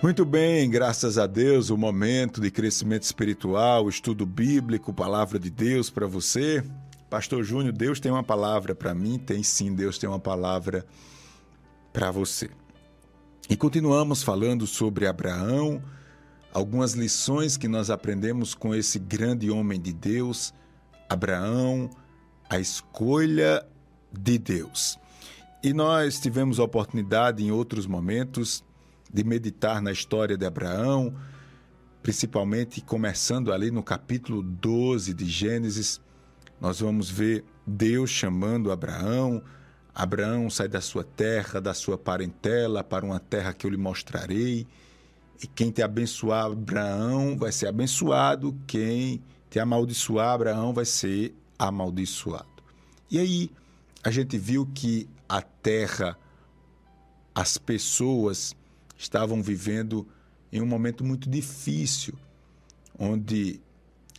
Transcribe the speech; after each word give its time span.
Muito 0.00 0.24
bem, 0.24 0.70
graças 0.70 1.18
a 1.18 1.26
Deus, 1.26 1.70
o 1.70 1.76
momento 1.76 2.40
de 2.40 2.52
crescimento 2.52 3.02
espiritual, 3.02 3.88
estudo 3.88 4.24
bíblico, 4.24 4.94
palavra 4.94 5.40
de 5.40 5.50
Deus 5.50 5.90
para 5.90 6.06
você. 6.06 6.62
Pastor 7.10 7.42
Júnior, 7.42 7.72
Deus 7.72 7.98
tem 7.98 8.12
uma 8.12 8.22
palavra 8.22 8.76
para 8.76 8.94
mim? 8.94 9.18
Tem 9.18 9.42
sim, 9.42 9.74
Deus 9.74 9.98
tem 9.98 10.08
uma 10.08 10.20
palavra 10.20 10.86
para 11.92 12.12
você. 12.12 12.48
E 13.50 13.56
continuamos 13.56 14.22
falando 14.22 14.68
sobre 14.68 15.04
Abraão, 15.04 15.82
algumas 16.54 16.92
lições 16.92 17.56
que 17.56 17.66
nós 17.66 17.90
aprendemos 17.90 18.54
com 18.54 18.72
esse 18.72 19.00
grande 19.00 19.50
homem 19.50 19.80
de 19.80 19.92
Deus, 19.92 20.54
Abraão, 21.08 21.90
a 22.48 22.60
escolha 22.60 23.66
de 24.12 24.38
Deus. 24.38 24.96
E 25.60 25.72
nós 25.72 26.20
tivemos 26.20 26.60
a 26.60 26.62
oportunidade 26.62 27.42
em 27.42 27.50
outros 27.50 27.84
momentos 27.84 28.62
de 29.12 29.24
meditar 29.24 29.80
na 29.80 29.92
história 29.92 30.36
de 30.36 30.44
Abraão, 30.44 31.14
principalmente 32.02 32.80
começando 32.80 33.52
ali 33.52 33.70
no 33.70 33.82
capítulo 33.82 34.42
12 34.42 35.14
de 35.14 35.24
Gênesis, 35.26 36.00
nós 36.60 36.80
vamos 36.80 37.10
ver 37.10 37.44
Deus 37.66 38.10
chamando 38.10 38.72
Abraão. 38.72 39.42
Abraão 39.94 40.50
sai 40.50 40.68
da 40.68 40.80
sua 40.80 41.04
terra, 41.04 41.60
da 41.60 41.72
sua 41.72 41.96
parentela, 41.96 42.82
para 42.82 43.04
uma 43.04 43.20
terra 43.20 43.52
que 43.52 43.66
eu 43.66 43.70
lhe 43.70 43.76
mostrarei. 43.76 44.66
E 45.42 45.46
quem 45.46 45.70
te 45.70 45.82
abençoar, 45.82 46.46
Abraão, 46.46 47.36
vai 47.36 47.52
ser 47.52 47.68
abençoado. 47.68 48.56
Quem 48.66 49.22
te 49.48 49.60
amaldiçoar, 49.60 50.34
Abraão, 50.34 50.72
vai 50.72 50.84
ser 50.84 51.34
amaldiçoado. 51.58 52.48
E 53.10 53.18
aí, 53.18 53.50
a 54.02 54.10
gente 54.10 54.36
viu 54.36 54.66
que 54.66 55.08
a 55.28 55.40
terra, 55.40 56.18
as 57.34 57.56
pessoas, 57.56 58.54
estavam 58.98 59.40
vivendo 59.40 60.06
em 60.52 60.60
um 60.60 60.66
momento 60.66 61.04
muito 61.04 61.30
difícil, 61.30 62.14
onde 62.98 63.60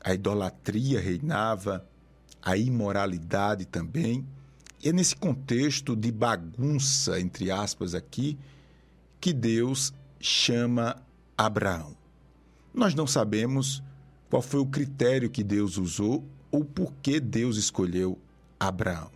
a 0.02 0.14
idolatria 0.14 1.02
reinava, 1.02 1.86
a 2.42 2.56
imoralidade 2.56 3.66
também. 3.66 4.26
E 4.82 4.88
é 4.88 4.94
nesse 4.94 5.16
contexto 5.16 5.96
de 5.96 6.10
bagunça, 6.10 7.20
entre 7.20 7.52
aspas, 7.52 7.94
aqui, 7.94 8.40
que 9.20 9.34
Deus 9.34 9.94
chama 10.18 10.96
Abraão. 11.38 11.98
Nós 12.74 12.96
não 12.96 13.06
sabemos 13.06 13.84
qual 14.30 14.42
foi 14.42 14.62
o 14.62 14.66
critério 14.66 15.30
que 15.30 15.44
Deus 15.44 15.78
usou 15.78 16.26
ou 16.50 16.64
por 16.64 16.94
que 17.02 17.20
Deus 17.20 17.58
escolheu 17.58 18.18
Abraão. 18.58 19.12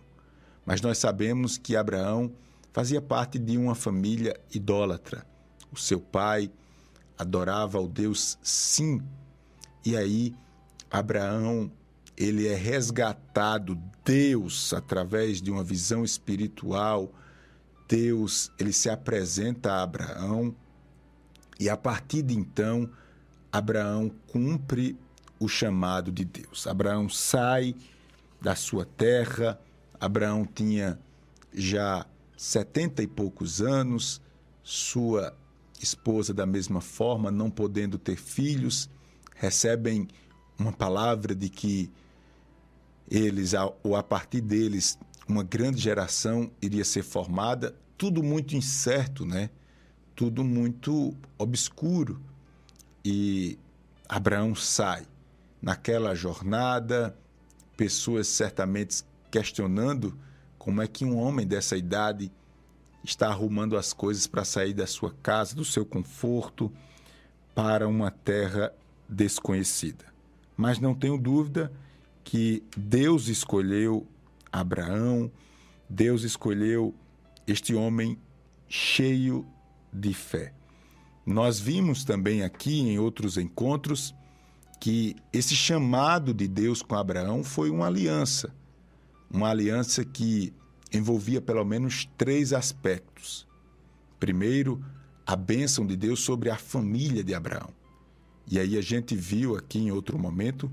Mas 0.66 0.82
nós 0.82 0.98
sabemos 0.98 1.56
que 1.56 1.74
Abraão 1.74 2.30
fazia 2.72 3.00
parte 3.00 3.38
de 3.38 3.56
uma 3.56 3.74
família 3.74 4.38
idólatra 4.52 5.24
o 5.74 5.78
seu 5.78 6.00
pai 6.00 6.50
adorava 7.18 7.78
ao 7.78 7.88
Deus 7.88 8.38
Sim. 8.42 9.00
E 9.84 9.96
aí 9.96 10.34
Abraão, 10.90 11.70
ele 12.16 12.46
é 12.46 12.54
resgatado, 12.54 13.78
Deus 14.04 14.72
através 14.72 15.42
de 15.42 15.50
uma 15.50 15.64
visão 15.64 16.04
espiritual, 16.04 17.12
Deus, 17.88 18.50
ele 18.58 18.72
se 18.72 18.88
apresenta 18.88 19.72
a 19.72 19.82
Abraão 19.82 20.54
e 21.58 21.68
a 21.68 21.76
partir 21.76 22.22
de 22.22 22.34
então 22.34 22.88
Abraão 23.52 24.10
cumpre 24.28 24.96
o 25.38 25.48
chamado 25.48 26.10
de 26.10 26.24
Deus. 26.24 26.66
Abraão 26.66 27.08
sai 27.08 27.74
da 28.40 28.54
sua 28.54 28.84
terra, 28.84 29.60
Abraão 30.00 30.44
tinha 30.44 30.98
já 31.52 32.06
setenta 32.36 33.02
e 33.02 33.06
poucos 33.06 33.60
anos, 33.60 34.20
sua 34.62 35.36
esposa 35.84 36.34
da 36.34 36.44
mesma 36.44 36.80
forma, 36.80 37.30
não 37.30 37.50
podendo 37.50 37.98
ter 37.98 38.16
filhos, 38.16 38.90
recebem 39.36 40.08
uma 40.58 40.72
palavra 40.72 41.34
de 41.34 41.48
que 41.48 41.90
eles, 43.10 43.52
ou 43.82 43.94
a 43.94 44.02
partir 44.02 44.40
deles, 44.40 44.98
uma 45.28 45.42
grande 45.42 45.80
geração 45.80 46.50
iria 46.60 46.84
ser 46.84 47.02
formada, 47.02 47.76
tudo 47.96 48.22
muito 48.22 48.56
incerto, 48.56 49.24
né? 49.24 49.50
Tudo 50.14 50.44
muito 50.44 51.14
obscuro. 51.38 52.20
E 53.04 53.58
Abraão 54.08 54.54
sai 54.54 55.06
naquela 55.60 56.14
jornada, 56.14 57.16
pessoas 57.76 58.28
certamente 58.28 59.02
questionando 59.30 60.16
como 60.58 60.80
é 60.80 60.86
que 60.86 61.04
um 61.04 61.18
homem 61.18 61.46
dessa 61.46 61.76
idade 61.76 62.30
está 63.04 63.28
arrumando 63.28 63.76
as 63.76 63.92
coisas 63.92 64.26
para 64.26 64.44
sair 64.44 64.72
da 64.72 64.86
sua 64.86 65.14
casa, 65.22 65.54
do 65.54 65.64
seu 65.64 65.84
conforto, 65.84 66.72
para 67.54 67.86
uma 67.86 68.10
terra 68.10 68.72
desconhecida. 69.08 70.06
Mas 70.56 70.78
não 70.78 70.94
tenho 70.94 71.18
dúvida 71.18 71.70
que 72.24 72.62
Deus 72.76 73.28
escolheu 73.28 74.06
Abraão, 74.50 75.30
Deus 75.88 76.22
escolheu 76.22 76.94
este 77.46 77.74
homem 77.74 78.18
cheio 78.68 79.46
de 79.92 80.14
fé. 80.14 80.54
Nós 81.26 81.60
vimos 81.60 82.04
também 82.04 82.42
aqui 82.42 82.80
em 82.80 82.98
outros 82.98 83.36
encontros 83.36 84.14
que 84.80 85.16
esse 85.32 85.54
chamado 85.54 86.34
de 86.34 86.48
Deus 86.48 86.82
com 86.82 86.94
Abraão 86.94 87.44
foi 87.44 87.70
uma 87.70 87.86
aliança, 87.86 88.54
uma 89.30 89.48
aliança 89.48 90.04
que 90.04 90.52
envolvia 90.98 91.40
pelo 91.40 91.64
menos 91.64 92.08
três 92.16 92.52
aspectos. 92.52 93.46
Primeiro, 94.18 94.84
a 95.26 95.36
bênção 95.36 95.86
de 95.86 95.96
Deus 95.96 96.20
sobre 96.20 96.50
a 96.50 96.56
família 96.56 97.24
de 97.24 97.34
Abraão. 97.34 97.70
E 98.46 98.58
aí 98.58 98.76
a 98.76 98.82
gente 98.82 99.16
viu 99.16 99.56
aqui 99.56 99.78
em 99.78 99.90
outro 99.90 100.18
momento 100.18 100.70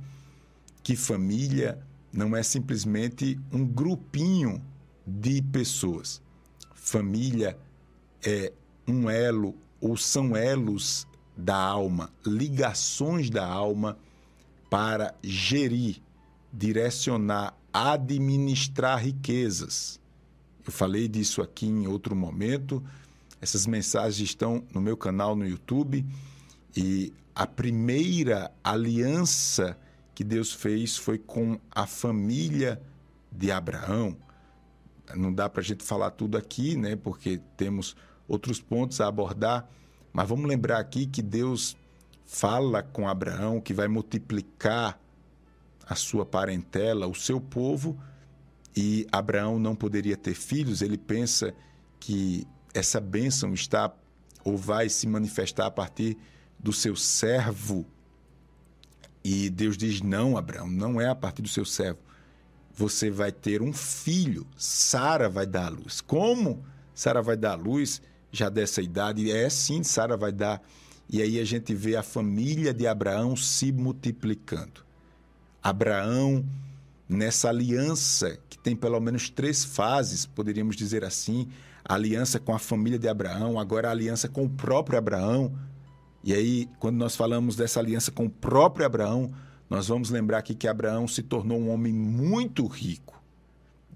que 0.83 0.95
família 0.95 1.79
não 2.11 2.35
é 2.35 2.43
simplesmente 2.43 3.39
um 3.51 3.65
grupinho 3.65 4.61
de 5.07 5.41
pessoas. 5.41 6.21
Família 6.73 7.57
é 8.23 8.51
um 8.87 9.09
elo 9.09 9.55
ou 9.79 9.95
são 9.95 10.35
elos 10.35 11.07
da 11.35 11.55
alma, 11.55 12.11
ligações 12.25 13.29
da 13.29 13.45
alma 13.45 13.97
para 14.69 15.15
gerir, 15.23 16.01
direcionar, 16.51 17.57
administrar 17.73 19.01
riquezas. 19.01 20.00
Eu 20.65 20.71
falei 20.71 21.07
disso 21.07 21.41
aqui 21.41 21.65
em 21.65 21.87
outro 21.87 22.15
momento. 22.15 22.83
Essas 23.41 23.65
mensagens 23.65 24.29
estão 24.29 24.63
no 24.73 24.79
meu 24.79 24.95
canal 24.95 25.35
no 25.35 25.47
YouTube. 25.47 26.05
E 26.75 27.13
a 27.33 27.47
primeira 27.47 28.51
aliança 28.63 29.77
que 30.13 30.23
Deus 30.23 30.53
fez 30.53 30.97
foi 30.97 31.17
com 31.17 31.59
a 31.71 31.87
família 31.87 32.81
de 33.31 33.51
Abraão. 33.51 34.15
Não 35.15 35.33
dá 35.33 35.49
para 35.49 35.61
a 35.61 35.63
gente 35.63 35.83
falar 35.83 36.11
tudo 36.11 36.37
aqui, 36.37 36.75
né? 36.75 36.95
Porque 36.95 37.41
temos 37.57 37.95
outros 38.27 38.61
pontos 38.61 39.01
a 39.01 39.07
abordar. 39.07 39.67
Mas 40.13 40.27
vamos 40.27 40.47
lembrar 40.47 40.79
aqui 40.79 41.05
que 41.05 41.21
Deus 41.21 41.75
fala 42.25 42.81
com 42.83 43.09
Abraão 43.09 43.59
que 43.59 43.73
vai 43.73 43.87
multiplicar 43.87 44.99
a 45.85 45.95
sua 45.95 46.25
parentela, 46.25 47.07
o 47.07 47.15
seu 47.15 47.41
povo, 47.41 47.99
e 48.75 49.07
Abraão 49.11 49.59
não 49.59 49.75
poderia 49.75 50.15
ter 50.15 50.33
filhos, 50.33 50.81
ele 50.81 50.97
pensa 50.97 51.53
que 51.99 52.47
essa 52.73 52.99
bênção 52.99 53.53
está 53.53 53.93
ou 54.43 54.57
vai 54.57 54.89
se 54.89 55.07
manifestar 55.07 55.67
a 55.67 55.71
partir 55.71 56.17
do 56.59 56.71
seu 56.71 56.95
servo. 56.95 57.85
E 59.23 59.49
Deus 59.49 59.77
diz: 59.77 60.01
Não, 60.01 60.37
Abraão, 60.37 60.67
não 60.67 60.99
é 60.99 61.07
a 61.07 61.15
partir 61.15 61.41
do 61.41 61.47
seu 61.47 61.65
servo. 61.65 61.99
Você 62.73 63.11
vai 63.11 63.31
ter 63.31 63.61
um 63.61 63.73
filho, 63.73 64.47
Sara 64.55 65.29
vai 65.29 65.45
dar 65.45 65.65
a 65.65 65.69
luz. 65.69 66.01
Como 66.01 66.63
Sara 66.95 67.21
vai 67.21 67.35
dar 67.35 67.51
a 67.51 67.55
luz 67.55 68.01
já 68.31 68.49
dessa 68.49 68.81
idade? 68.81 69.29
É 69.29 69.49
sim, 69.49 69.83
Sara 69.83 70.15
vai 70.15 70.31
dar. 70.31 70.61
E 71.09 71.21
aí 71.21 71.39
a 71.39 71.43
gente 71.43 71.73
vê 71.75 71.97
a 71.97 72.03
família 72.03 72.73
de 72.73 72.87
Abraão 72.87 73.35
se 73.35 73.71
multiplicando. 73.71 74.85
Abraão, 75.61 76.45
nessa 77.11 77.49
aliança 77.49 78.39
tem 78.63 78.75
pelo 78.75 78.99
menos 78.99 79.29
três 79.29 79.63
fases, 79.63 80.25
poderíamos 80.25 80.75
dizer 80.75 81.03
assim: 81.03 81.47
a 81.83 81.95
aliança 81.95 82.39
com 82.39 82.53
a 82.53 82.59
família 82.59 82.99
de 82.99 83.07
Abraão, 83.07 83.59
agora 83.59 83.87
a 83.87 83.91
aliança 83.91 84.27
com 84.27 84.45
o 84.45 84.49
próprio 84.49 84.97
Abraão. 84.97 85.53
E 86.23 86.33
aí, 86.33 86.69
quando 86.79 86.97
nós 86.97 87.15
falamos 87.15 87.55
dessa 87.55 87.79
aliança 87.79 88.11
com 88.11 88.25
o 88.25 88.29
próprio 88.29 88.85
Abraão, 88.85 89.31
nós 89.69 89.87
vamos 89.87 90.09
lembrar 90.09 90.37
aqui 90.37 90.53
que 90.53 90.67
Abraão 90.67 91.07
se 91.07 91.23
tornou 91.23 91.59
um 91.59 91.69
homem 91.69 91.91
muito 91.91 92.67
rico. 92.67 93.19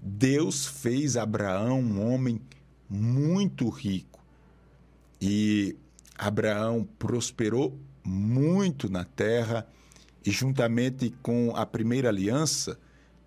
Deus 0.02 0.66
fez 0.66 1.16
Abraão 1.16 1.80
um 1.80 2.12
homem 2.12 2.40
muito 2.88 3.68
rico. 3.68 4.24
E 5.20 5.76
Abraão 6.18 6.86
prosperou 6.98 7.78
muito 8.04 8.90
na 8.90 9.04
terra 9.04 9.66
e 10.24 10.30
juntamente 10.30 11.14
com 11.22 11.52
a 11.54 11.64
primeira 11.64 12.08
aliança, 12.08 12.78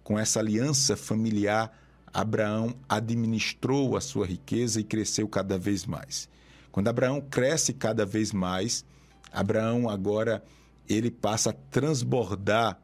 com 0.10 0.18
essa 0.18 0.40
aliança 0.40 0.98
familiar, 0.98 1.72
Abraão 2.12 2.76
administrou 2.90 3.96
a 3.96 4.02
sua 4.02 4.26
riqueza 4.26 4.82
e 4.82 4.84
cresceu 4.84 5.28
cada 5.28 5.56
vez 5.56 5.86
mais. 5.86 6.28
Quando 6.72 6.88
Abraão 6.88 7.22
cresce 7.22 7.74
cada 7.74 8.08
vez 8.08 8.34
mais, 8.34 8.84
Abraão 9.32 9.88
agora 9.88 10.44
ele 10.88 11.12
passa 11.12 11.52
a 11.52 11.54
transbordar 11.54 12.82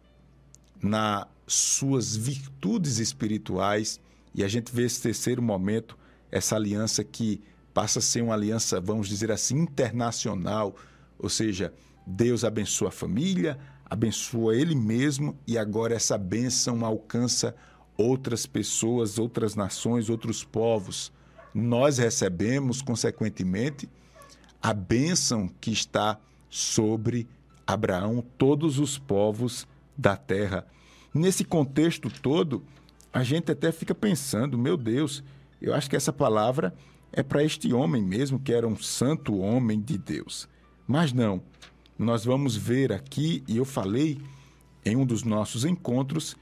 nas 0.80 1.26
suas 1.48 2.16
virtudes 2.16 3.00
espirituais 3.00 4.00
e 4.36 4.44
a 4.44 4.48
gente 4.48 4.72
vê 4.72 4.84
esse 4.84 5.02
terceiro 5.02 5.42
momento, 5.42 5.98
essa 6.32 6.56
aliança 6.56 7.04
que 7.04 7.42
passa 7.74 7.98
a 7.98 8.04
ser 8.04 8.22
uma 8.22 8.36
aliança, 8.36 8.80
vamos 8.80 9.08
dizer 9.08 9.32
assim, 9.32 9.58
internacional, 9.58 10.76
ou 11.18 11.28
seja, 11.28 11.74
Deus 12.06 12.44
abençoa 12.44 12.90
a 12.90 12.92
família, 12.92 13.58
abençoa 13.90 14.56
ele 14.56 14.76
mesmo 14.76 15.38
e 15.48 15.58
agora 15.58 15.94
essa 15.94 16.18
bênção 16.18 16.86
alcança 16.86 17.56
outras 17.98 18.46
pessoas, 18.46 19.18
outras 19.18 19.56
nações, 19.56 20.10
outros 20.10 20.44
povos. 20.44 21.12
Nós 21.54 21.98
recebemos, 21.98 22.82
consequentemente, 22.82 23.90
a 24.62 24.74
bênção 24.74 25.48
que 25.62 25.72
está 25.72 26.20
sobre 26.50 27.28
Abraão, 27.66 28.24
todos 28.38 28.80
os 28.80 28.98
povos 28.98 29.68
da 29.98 30.18
terra. 30.18 30.66
Nesse 31.14 31.44
contexto 31.46 32.10
todo, 32.10 32.64
a 33.14 33.24
gente 33.24 33.52
até 33.52 33.72
fica 33.72 33.96
pensando, 33.96 34.58
meu 34.58 34.76
Deus, 34.76 35.24
eu 35.62 35.74
acho 35.74 35.90
que 35.90 35.96
essa 35.96 36.12
palavra 36.12 36.74
é 37.14 37.24
para 37.24 37.44
este 37.44 37.74
homem 37.74 38.04
mesmo, 38.04 38.40
que 38.40 38.52
era 38.52 38.68
um 38.68 38.76
santo 38.76 39.38
homem 39.38 39.80
de 39.80 39.98
Deus. 39.98 40.50
Mas 40.86 41.14
não, 41.14 41.42
nós 41.98 42.26
vamos 42.26 42.56
ver 42.56 42.92
aqui, 42.92 43.44
e 43.48 43.58
eu 43.58 43.66
falei 43.66 44.20
em 44.84 44.96
um 44.96 45.06
dos 45.06 45.24
nossos 45.24 45.66
encontros, 45.66 46.36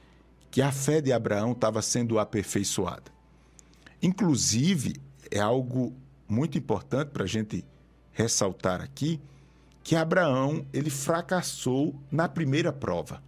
que 0.50 0.62
a 0.62 0.72
fé 0.72 1.02
de 1.02 1.12
Abraão 1.12 1.54
estava 1.54 1.82
sendo 1.82 2.20
aperfeiçoada. 2.20 3.12
Inclusive, 4.02 4.96
é 5.32 5.40
algo 5.40 5.94
muito 6.28 6.58
importante 6.58 7.10
para 7.10 7.24
a 7.24 7.28
gente 7.28 7.66
ressaltar 8.12 8.82
aqui, 8.82 9.20
que 9.84 9.96
Abraão 9.96 10.66
ele 10.72 10.90
fracassou 10.90 11.96
na 12.12 12.30
primeira 12.30 12.72
prova. 12.72 13.22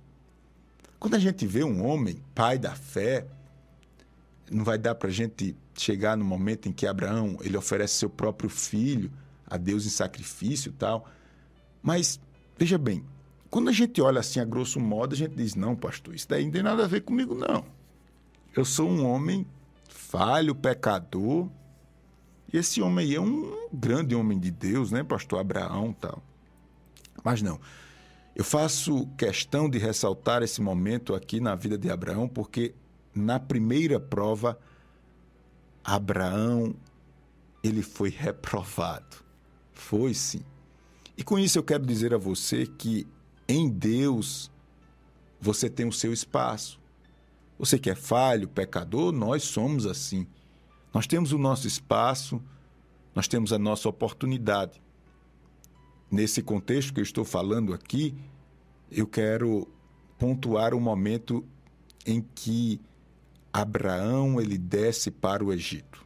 Quando 0.99 1.15
a 1.15 1.19
gente 1.19 1.45
vê 1.45 1.63
um 1.63 1.85
homem, 1.85 2.21
pai 2.33 2.57
da 2.57 2.73
fé, 2.75 3.27
não 4.49 4.63
vai 4.63 4.77
dar 4.77 4.95
para 4.95 5.09
a 5.09 5.13
gente 5.13 5.55
chegar 5.75 6.15
no 6.15 6.23
momento 6.23 6.69
em 6.69 6.71
que 6.71 6.87
Abraão 6.87 7.37
ele 7.41 7.57
oferece 7.57 7.95
seu 7.95 8.09
próprio 8.09 8.49
filho 8.49 9.11
a 9.47 9.57
Deus 9.57 9.85
em 9.85 9.89
sacrifício 9.89 10.69
e 10.69 10.73
tal. 10.73 11.07
Mas, 11.85 12.19
veja 12.57 12.79
bem, 12.79 13.05
quando 13.47 13.69
a 13.69 13.71
gente 13.71 14.01
olha 14.01 14.19
assim 14.19 14.39
a 14.39 14.43
grosso 14.43 14.79
modo, 14.79 15.13
a 15.13 15.15
gente 15.15 15.35
diz: 15.35 15.53
não, 15.53 15.75
pastor, 15.75 16.15
isso 16.15 16.27
daí 16.27 16.43
não 16.43 16.51
tem 16.51 16.63
nada 16.63 16.83
a 16.83 16.87
ver 16.87 17.01
comigo, 17.01 17.35
não. 17.35 17.63
Eu 18.55 18.65
sou 18.65 18.89
um 18.89 19.05
homem 19.05 19.45
falho, 19.87 20.55
pecador. 20.55 21.47
E 22.51 22.57
esse 22.57 22.81
homem 22.81 23.05
aí 23.05 23.15
é 23.15 23.21
um 23.21 23.69
grande 23.71 24.15
homem 24.15 24.39
de 24.39 24.49
Deus, 24.49 24.91
né, 24.91 25.03
pastor 25.03 25.39
Abraão 25.39 25.93
tal. 25.93 26.23
Mas 27.23 27.43
não. 27.43 27.59
Eu 28.35 28.43
faço 28.43 29.05
questão 29.15 29.69
de 29.69 29.77
ressaltar 29.77 30.41
esse 30.41 30.61
momento 30.61 31.13
aqui 31.13 31.39
na 31.39 31.53
vida 31.53 31.77
de 31.77 31.91
Abraão, 31.91 32.27
porque 32.27 32.73
na 33.13 33.39
primeira 33.39 33.99
prova, 33.99 34.57
Abraão 35.83 36.75
ele 37.63 37.83
foi 37.83 38.09
reprovado. 38.09 39.17
Foi 39.71 40.15
sim. 40.15 40.43
E 41.17 41.23
com 41.23 41.39
isso 41.39 41.57
eu 41.57 41.63
quero 41.63 41.85
dizer 41.85 42.13
a 42.13 42.17
você 42.17 42.65
que 42.65 43.07
em 43.47 43.69
Deus 43.69 44.51
você 45.39 45.69
tem 45.69 45.87
o 45.87 45.93
seu 45.93 46.11
espaço. 46.11 46.79
Você 47.57 47.79
que 47.79 47.89
é 47.89 47.95
falho, 47.95 48.47
pecador, 48.47 49.11
nós 49.11 49.43
somos 49.43 49.85
assim. 49.85 50.27
Nós 50.93 51.07
temos 51.07 51.31
o 51.31 51.37
nosso 51.37 51.67
espaço, 51.67 52.41
nós 53.13 53.27
temos 53.27 53.53
a 53.53 53.59
nossa 53.59 53.87
oportunidade. 53.87 54.81
Nesse 56.11 56.41
contexto 56.41 56.93
que 56.93 56.99
eu 56.99 57.03
estou 57.03 57.23
falando 57.23 57.73
aqui, 57.73 58.15
eu 58.91 59.07
quero 59.07 59.67
pontuar 60.17 60.73
o 60.73 60.79
momento 60.79 61.45
em 62.05 62.21
que 62.21 62.79
Abraão 63.51 64.39
ele 64.39 64.57
desce 64.57 65.09
para 65.09 65.43
o 65.43 65.51
Egito. 65.51 66.05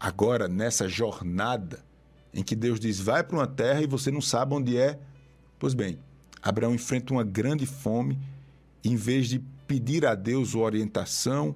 Agora, 0.00 0.48
nessa 0.48 0.88
jornada, 0.88 1.84
em 2.32 2.42
que 2.42 2.56
Deus 2.56 2.80
diz: 2.80 3.00
vai 3.00 3.22
para 3.22 3.36
uma 3.36 3.46
terra 3.46 3.82
e 3.82 3.86
você 3.86 4.10
não 4.10 4.20
sabe 4.20 4.54
onde 4.54 4.76
é. 4.76 4.98
Pois 5.58 5.74
bem, 5.74 5.98
Abraão 6.42 6.74
enfrenta 6.74 7.12
uma 7.12 7.24
grande 7.24 7.66
fome, 7.66 8.18
e 8.82 8.90
em 8.90 8.96
vez 8.96 9.28
de 9.28 9.38
pedir 9.66 10.04
a 10.04 10.14
Deus 10.14 10.54
orientação, 10.54 11.54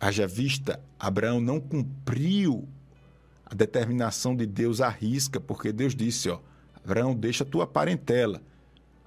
haja 0.00 0.26
vista, 0.26 0.80
Abraão 0.98 1.40
não 1.40 1.60
cumpriu 1.60 2.66
a 3.44 3.54
determinação 3.54 4.34
de 4.34 4.46
Deus 4.46 4.80
à 4.80 4.88
risca, 4.88 5.40
porque 5.40 5.72
Deus 5.72 5.94
disse: 5.94 6.28
ó, 6.28 6.40
Abraão, 6.84 7.14
deixa 7.14 7.44
a 7.44 7.46
tua 7.46 7.66
parentela. 7.66 8.40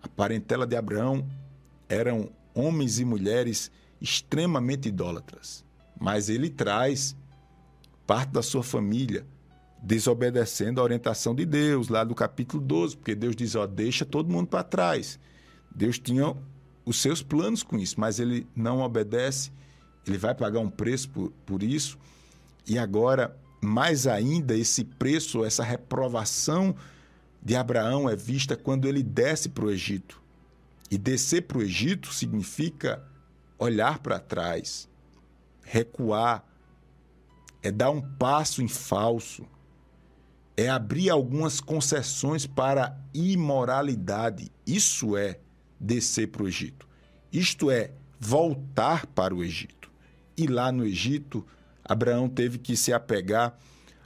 A 0.04 0.08
parentela 0.08 0.66
de 0.66 0.76
Abraão 0.76 1.28
eram 1.88 2.32
homens 2.54 3.00
e 3.00 3.06
mulheres 3.06 3.72
extremamente 4.00 4.90
idólatras, 4.90 5.64
mas 6.00 6.28
ele 6.28 6.50
traz 6.50 7.16
parte 8.08 8.32
da 8.32 8.42
sua 8.42 8.64
família 8.64 9.26
desobedecendo 9.82 10.80
a 10.80 10.84
orientação 10.84 11.34
de 11.34 11.46
Deus, 11.46 11.90
lá 11.90 12.04
do 12.04 12.14
capítulo 12.14 12.62
12, 12.64 12.98
porque 12.98 13.16
Deus 13.16 13.36
diz: 13.36 13.56
ó, 13.56 13.66
deixa 13.66 14.06
todo 14.06 14.32
mundo 14.32 14.48
para 14.48 14.64
trás. 14.64 15.20
Deus 15.74 15.98
tinha 15.98 16.36
os 16.86 17.02
seus 17.02 17.24
planos 17.24 17.64
com 17.64 17.78
isso, 17.78 18.00
mas 18.00 18.20
ele 18.20 18.48
não 18.56 18.82
obedece, 18.82 19.52
ele 20.06 20.18
vai 20.18 20.36
pagar 20.36 20.60
um 20.60 20.70
preço 20.70 21.10
por, 21.10 21.32
por 21.46 21.64
isso. 21.64 21.98
E 22.68 22.78
agora, 22.78 23.36
mais 23.60 24.06
ainda, 24.06 24.56
esse 24.56 24.84
preço, 24.84 25.44
essa 25.44 25.64
reprovação 25.64 26.76
de 27.42 27.56
Abraão 27.56 28.08
é 28.08 28.16
vista 28.16 28.56
quando 28.56 28.88
ele 28.88 29.02
desce 29.02 29.50
para 29.50 29.66
o 29.66 29.72
Egito. 29.72 30.22
E 30.92 30.98
descer 30.98 31.44
para 31.44 31.58
o 31.58 31.62
Egito 31.62 32.14
significa 32.14 33.04
olhar 33.58 34.00
para 34.00 34.20
trás, 34.20 34.90
recuar, 35.64 36.46
é 37.64 37.72
dar 37.72 37.92
um 37.92 38.02
passo 38.02 38.62
em 38.62 38.68
falso 38.68 39.46
é 40.62 40.70
abrir 40.70 41.10
algumas 41.10 41.60
concessões 41.60 42.46
para 42.46 42.96
imoralidade. 43.14 44.52
Isso 44.66 45.18
é 45.18 45.40
descer 45.80 46.28
para 46.28 46.44
o 46.44 46.48
Egito. 46.48 46.88
Isto 47.34 47.72
é 47.72 47.92
voltar 48.20 49.08
para 49.08 49.34
o 49.34 49.44
Egito. 49.44 49.92
E 50.38 50.46
lá 50.46 50.72
no 50.72 50.86
Egito, 50.86 51.46
Abraão 51.84 52.30
teve 52.30 52.60
que 52.60 52.78
se 52.78 52.94
apegar 52.94 53.58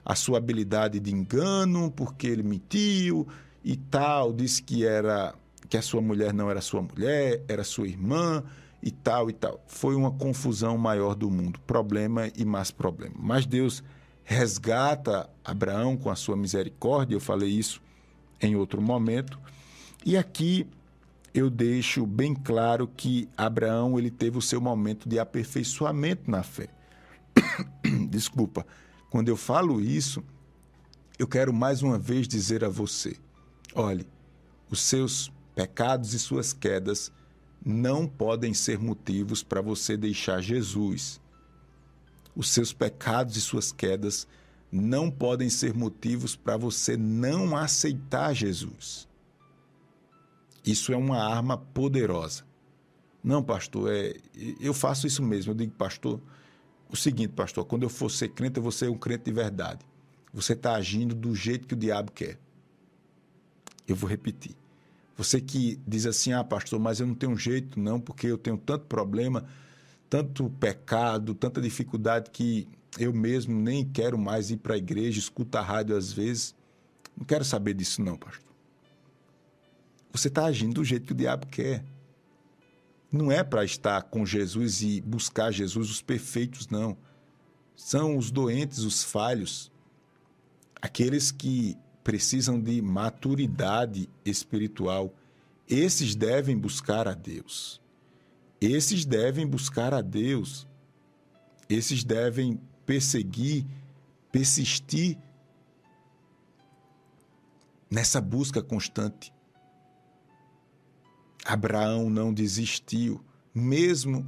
à 0.04 0.16
sua 0.16 0.38
habilidade 0.38 1.00
de 1.00 1.14
engano, 1.14 1.92
porque 1.92 2.28
ele 2.28 2.44
mentiu 2.44 3.28
e 3.64 3.76
tal, 3.76 4.32
disse 4.32 4.64
que 4.64 4.86
era 4.86 5.34
que 5.68 5.76
a 5.76 5.82
sua 5.82 6.02
mulher 6.02 6.34
não 6.34 6.50
era 6.50 6.62
sua 6.62 6.82
mulher, 6.82 7.44
era 7.48 7.64
sua 7.64 7.88
irmã 7.88 8.44
e 8.82 8.92
tal 8.92 9.30
e 9.30 9.34
tal. 9.34 9.62
Foi 9.68 9.96
uma 9.96 10.12
confusão 10.12 10.78
maior 10.78 11.16
do 11.16 11.30
mundo, 11.30 11.60
problema 11.68 12.30
e 12.36 12.46
mais 12.46 12.72
problema. 12.72 13.16
Mas 13.18 13.46
Deus 13.46 13.84
resgata 14.26 15.30
Abraão 15.44 15.96
com 15.96 16.10
a 16.10 16.16
sua 16.16 16.36
misericórdia, 16.36 17.16
eu 17.16 17.22
falei 17.22 17.50
isso 17.50 17.80
em 18.42 18.56
outro 18.56 18.82
momento. 18.82 19.40
E 20.04 20.18
aqui 20.18 20.68
eu 21.34 21.50
deixo 21.50 22.06
bem 22.06 22.34
claro 22.34 22.88
que 22.88 23.30
Abraão 23.38 23.98
ele 24.00 24.10
teve 24.10 24.38
o 24.38 24.42
seu 24.42 24.60
momento 24.60 25.08
de 25.08 25.20
aperfeiçoamento 25.20 26.30
na 26.30 26.42
fé. 26.42 26.68
Desculpa. 28.10 28.66
Quando 29.10 29.30
eu 29.30 29.38
falo 29.38 29.80
isso, 29.80 30.24
eu 31.20 31.28
quero 31.28 31.54
mais 31.54 31.84
uma 31.84 32.00
vez 32.00 32.28
dizer 32.28 32.66
a 32.66 32.70
você: 32.70 33.16
olhe, 33.74 34.08
os 34.70 34.82
seus 34.82 35.32
pecados 35.54 36.14
e 36.14 36.20
suas 36.20 36.52
quedas 36.52 37.12
não 37.64 38.08
podem 38.08 38.54
ser 38.54 38.80
motivos 38.80 39.44
para 39.44 39.62
você 39.62 39.96
deixar 39.96 40.42
Jesus 40.42 41.22
os 42.36 42.50
seus 42.50 42.74
pecados 42.74 43.38
e 43.38 43.42
suas 43.42 43.72
quedas 43.72 44.28
não 44.72 45.10
podem 45.10 45.50
ser 45.50 45.74
motivos 45.74 46.36
para 46.36 46.58
você 46.58 46.98
não 46.98 47.56
aceitar 47.56 48.34
Jesus. 48.34 49.08
Isso 50.66 50.92
é 50.92 50.98
uma 50.98 51.18
arma 51.18 51.58
poderosa. 51.58 52.44
Não, 53.24 53.42
pastor, 53.42 53.92
é, 53.92 54.16
eu 54.60 54.74
faço 54.74 55.08
isso 55.08 55.24
mesmo. 55.24 55.52
Eu 55.52 55.56
digo, 55.56 55.72
pastor, 55.74 56.20
o 56.90 56.96
seguinte, 56.96 57.34
pastor, 57.34 57.66
quando 57.66 57.84
eu 57.84 57.90
for 57.90 58.10
ser 58.10 58.30
crente, 58.30 58.58
eu 58.58 58.64
vou 58.64 58.72
ser 58.72 58.90
um 58.90 58.98
crente 58.98 59.26
de 59.26 59.32
verdade. 59.32 59.86
Você 60.34 60.54
está 60.54 60.76
agindo 60.76 61.16
do 61.16 61.34
jeito 61.34 61.68
que 61.68 61.74
o 61.74 61.78
diabo 61.78 62.12
quer. 62.12 62.38
Eu 63.88 63.96
vou 63.96 64.10
repetir. 64.10 64.56
Você 65.16 65.40
que 65.40 65.80
diz 65.88 66.06
assim, 66.06 66.34
ah, 66.34 66.44
pastor, 66.44 66.80
mas 66.80 67.00
eu 67.00 67.08
não 67.08 67.16
tenho 67.16 67.38
jeito, 67.38 67.80
não, 67.80 68.00
porque 68.00 68.28
eu 68.28 68.38
tenho 68.38 68.58
tanto 68.58 68.86
problema 68.86 69.46
tanto 70.10 70.50
pecado, 70.50 71.34
tanta 71.34 71.62
dificuldade 71.62 72.30
que 72.30 72.68
eu 72.98 73.14
mesmo 73.14 73.60
nem 73.60 73.84
quero 73.84 74.18
mais 74.18 74.52
ir 74.52 74.58
para 74.58 74.76
a 74.76 74.78
igreja, 74.78 75.20
escuta 75.20 75.60
a 75.60 75.64
rádio 75.64 75.96
às 75.96 76.12
vezes. 76.12 76.56
Não 77.18 77.26
quero 77.26 77.44
saber 77.44 77.74
disso, 77.74 78.02
não, 78.02 78.18
pastor. 78.18 78.54
Você 80.12 80.28
está 80.28 80.46
agindo 80.46 80.76
do 80.76 80.84
jeito 80.84 81.06
que 81.06 81.12
o 81.12 81.16
diabo 81.16 81.48
quer. 81.48 81.84
Não 83.12 83.32
é 83.32 83.44
para 83.44 83.66
estar 83.66 84.02
com 84.04 84.26
Jesus 84.26 84.82
e 84.82 85.02
buscar 85.02 85.52
Jesus 85.52 85.90
os 85.90 86.02
perfeitos, 86.02 86.68
não. 86.68 86.98
São 87.76 88.18
os 88.18 88.32
doentes, 88.32 88.80
os 88.80 89.04
falhos, 89.04 89.72
aqueles 90.82 91.32
que 91.32 91.78
precisam 92.04 92.60
de 92.60 92.82
maturidade 92.82 94.10
espiritual, 94.24 95.14
esses 95.68 96.16
devem 96.16 96.58
buscar 96.58 97.08
a 97.08 97.14
Deus. 97.14 97.82
Esses 98.66 99.06
devem 99.06 99.46
buscar 99.46 99.94
a 99.94 100.02
Deus. 100.02 100.68
Esses 101.70 102.04
devem 102.04 102.60
perseguir, 102.84 103.64
persistir 104.32 105.20
nessa 107.88 108.20
busca 108.20 108.64
constante. 108.64 109.32
Abraão 111.46 112.10
não 112.10 112.34
desistiu, 112.34 113.24
mesmo 113.54 114.28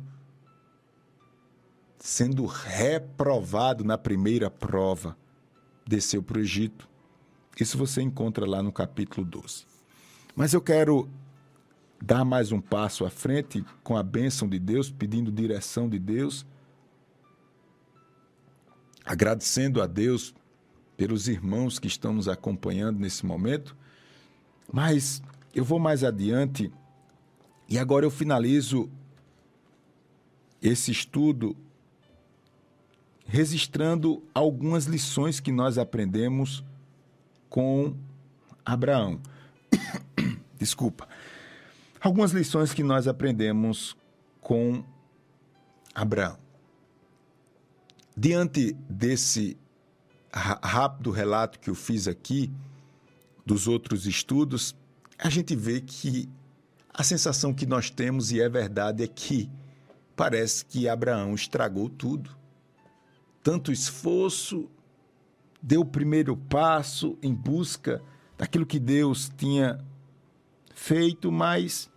sendo 1.98 2.46
reprovado 2.46 3.84
na 3.84 3.98
primeira 3.98 4.51
prova, 4.51 5.17
desceu 5.84 6.22
para 6.22 6.38
o 6.38 6.41
Egito. 6.41 6.88
Isso 7.60 7.75
você 7.75 8.03
encontra 8.03 8.46
lá 8.46 8.62
no 8.62 8.72
capítulo 8.72 9.25
12. 9.25 9.65
Mas 10.36 10.53
eu 10.53 10.62
quero 10.62 11.10
dar 12.01 12.24
mais 12.24 12.51
um 12.51 12.62
passo 12.62 13.06
à 13.06 13.10
frente 13.10 13.63
com 13.84 13.98
a 13.98 14.04
bênção 14.04 14.48
de 14.48 14.60
Deus, 14.60 14.89
pedindo 14.89 15.32
direção 15.32 15.89
de 15.89 16.00
Deus, 16.00 16.46
agradecendo 19.06 19.82
a 19.82 19.88
Deus 19.88 20.34
pelos 20.96 21.27
irmãos 21.27 21.80
que 21.80 21.88
estão 21.88 22.13
nos 22.13 22.27
acompanhando 22.27 23.00
nesse 23.00 23.25
momento. 23.25 23.75
Mas 24.72 25.22
eu 25.54 25.63
vou 25.63 25.80
mais 25.80 26.04
adiante 26.04 26.72
e 27.70 27.77
agora 27.77 28.06
eu 28.06 28.12
finalizo 28.12 28.89
esse 30.62 30.92
estudo 30.92 31.56
registrando 33.25 34.24
algumas 34.34 34.86
lições 34.86 35.39
que 35.39 35.51
nós 35.51 35.77
aprendemos 35.77 36.63
com 37.50 37.94
Abraão. 38.66 39.20
Desculpa. 40.58 41.08
Algumas 42.00 42.32
lições 42.32 42.74
que 42.74 42.84
nós 42.84 43.08
aprendemos 43.08 43.96
com 44.42 44.84
Abraão. 45.94 46.38
Diante 48.16 48.74
desse 48.89 49.58
rápido 50.32 51.12
relato 51.12 51.60
que 51.60 51.70
eu 51.70 51.75
fiz 51.75 52.08
aqui, 52.08 52.51
dos 53.46 53.68
outros 53.68 54.06
estudos, 54.06 54.75
a 55.18 55.30
gente 55.30 55.56
vê 55.56 55.80
que 55.80 56.30
a 56.94 57.01
sensação 57.04 57.54
que 57.54 57.66
nós 57.66 57.89
temos, 57.89 58.32
e 58.32 58.42
é 58.42 58.50
verdade, 58.50 59.04
é 59.04 59.08
que 59.08 59.50
parece 60.16 60.66
que 60.66 60.89
Abraão 60.89 61.34
estragou 61.34 61.89
tudo. 61.89 62.36
Tanto 63.42 63.72
esforço, 63.72 64.70
deu 65.62 65.82
o 65.82 65.86
primeiro 65.86 66.36
passo 66.36 67.18
em 67.22 67.34
busca 67.34 68.01
daquilo 68.38 68.66
que 68.66 68.80
Deus 68.80 69.32
tinha 69.38 69.80
feito, 70.77 71.31
mas 71.31 71.89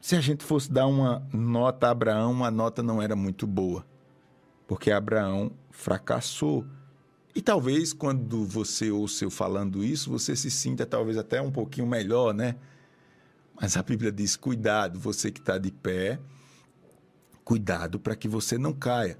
se 0.00 0.16
a 0.16 0.20
gente 0.20 0.44
fosse 0.44 0.70
dar 0.70 0.88
uma 0.88 1.26
nota 1.32 1.86
a 1.86 1.90
Abraão, 1.90 2.44
a 2.44 2.50
nota 2.50 2.82
não 2.82 3.00
era 3.00 3.14
muito 3.14 3.46
boa, 3.46 3.86
porque 4.66 4.90
Abraão 4.90 5.52
fracassou. 5.70 6.66
E 7.34 7.40
talvez 7.40 7.92
quando 7.92 8.44
você 8.44 8.90
ouça 8.90 9.24
eu 9.24 9.30
falando 9.30 9.84
isso, 9.84 10.10
você 10.10 10.34
se 10.34 10.50
sinta 10.50 10.84
talvez 10.84 11.16
até 11.16 11.40
um 11.40 11.52
pouquinho 11.52 11.86
melhor, 11.86 12.34
né? 12.34 12.56
Mas 13.58 13.76
a 13.76 13.82
Bíblia 13.82 14.10
diz: 14.10 14.34
cuidado, 14.34 14.98
você 14.98 15.30
que 15.30 15.38
está 15.38 15.56
de 15.56 15.70
pé, 15.70 16.18
cuidado 17.44 18.00
para 18.00 18.16
que 18.16 18.26
você 18.26 18.58
não 18.58 18.72
caia. 18.72 19.18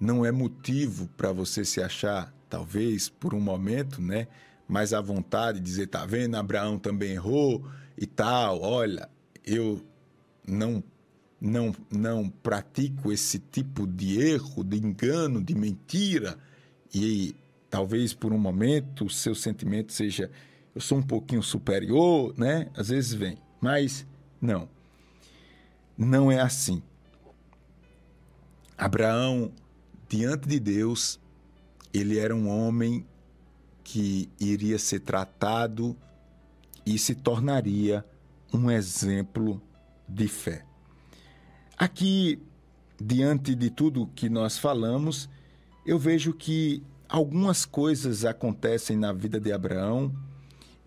Não 0.00 0.24
é 0.24 0.32
motivo 0.32 1.08
para 1.16 1.30
você 1.30 1.64
se 1.64 1.80
achar, 1.80 2.34
talvez 2.48 3.08
por 3.10 3.34
um 3.34 3.40
momento, 3.40 4.00
né? 4.00 4.26
Mais 4.72 4.94
à 4.94 5.02
vontade, 5.02 5.60
dizer: 5.60 5.88
tá 5.88 6.06
vendo, 6.06 6.34
Abraão 6.34 6.78
também 6.78 7.12
errou 7.12 7.62
e 7.94 8.06
tal. 8.06 8.62
Olha, 8.62 9.06
eu 9.44 9.84
não 10.48 10.82
não, 11.38 11.74
não 11.90 12.30
pratico 12.30 13.12
esse 13.12 13.38
tipo 13.38 13.86
de 13.86 14.18
erro, 14.18 14.64
de 14.64 14.78
engano, 14.78 15.44
de 15.44 15.54
mentira, 15.54 16.38
e 16.94 17.34
talvez 17.68 18.14
por 18.14 18.32
um 18.32 18.38
momento 18.38 19.04
o 19.04 19.10
seu 19.10 19.34
sentimento 19.34 19.92
seja 19.92 20.30
eu 20.74 20.80
sou 20.80 20.96
um 20.98 21.02
pouquinho 21.02 21.42
superior, 21.42 22.32
né? 22.38 22.70
Às 22.74 22.88
vezes 22.88 23.12
vem, 23.12 23.36
mas 23.60 24.06
não. 24.40 24.70
Não 25.98 26.32
é 26.32 26.40
assim. 26.40 26.82
Abraão, 28.78 29.52
diante 30.08 30.48
de 30.48 30.58
Deus, 30.58 31.20
ele 31.92 32.18
era 32.18 32.34
um 32.34 32.48
homem 32.48 33.06
que 33.82 34.28
iria 34.40 34.78
ser 34.78 35.00
tratado 35.00 35.96
e 36.84 36.98
se 36.98 37.14
tornaria 37.14 38.04
um 38.52 38.70
exemplo 38.70 39.60
de 40.08 40.28
fé. 40.28 40.64
Aqui, 41.76 42.40
diante 43.00 43.54
de 43.54 43.70
tudo 43.70 44.10
que 44.14 44.28
nós 44.28 44.58
falamos, 44.58 45.28
eu 45.84 45.98
vejo 45.98 46.32
que 46.32 46.82
algumas 47.08 47.64
coisas 47.64 48.24
acontecem 48.24 48.96
na 48.96 49.12
vida 49.12 49.40
de 49.40 49.52
Abraão 49.52 50.14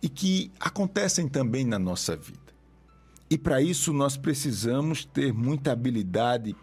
e 0.01 0.09
que 0.09 0.51
acontecem 0.59 1.27
também 1.27 1.65
na 1.65 1.79
nossa 1.79 2.15
vida. 2.15 2.39
E 3.29 3.37
para 3.37 3.61
isso 3.61 3.91
nós 3.91 4.15
precisamos 4.15 5.03
ter 5.03 5.33
muita 5.33 5.71
habilidade 5.71 6.55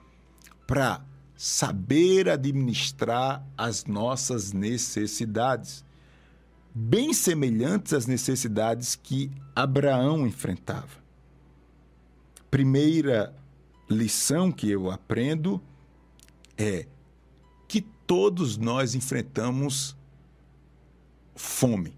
para 0.66 1.04
saber 1.36 2.28
administrar 2.28 3.44
as 3.58 3.84
nossas 3.84 4.52
necessidades, 4.52 5.84
bem 6.74 7.12
semelhantes 7.12 7.92
às 7.92 8.06
necessidades 8.06 8.94
que 8.96 9.30
Abraão 9.54 10.26
enfrentava. 10.26 11.02
Primeira 12.50 13.34
lição 13.88 14.50
que 14.50 14.70
eu 14.70 14.90
aprendo 14.90 15.60
é 16.56 16.86
que 17.68 17.80
todos 17.80 18.56
nós 18.56 18.94
enfrentamos 18.94 19.96
fome. 21.34 21.96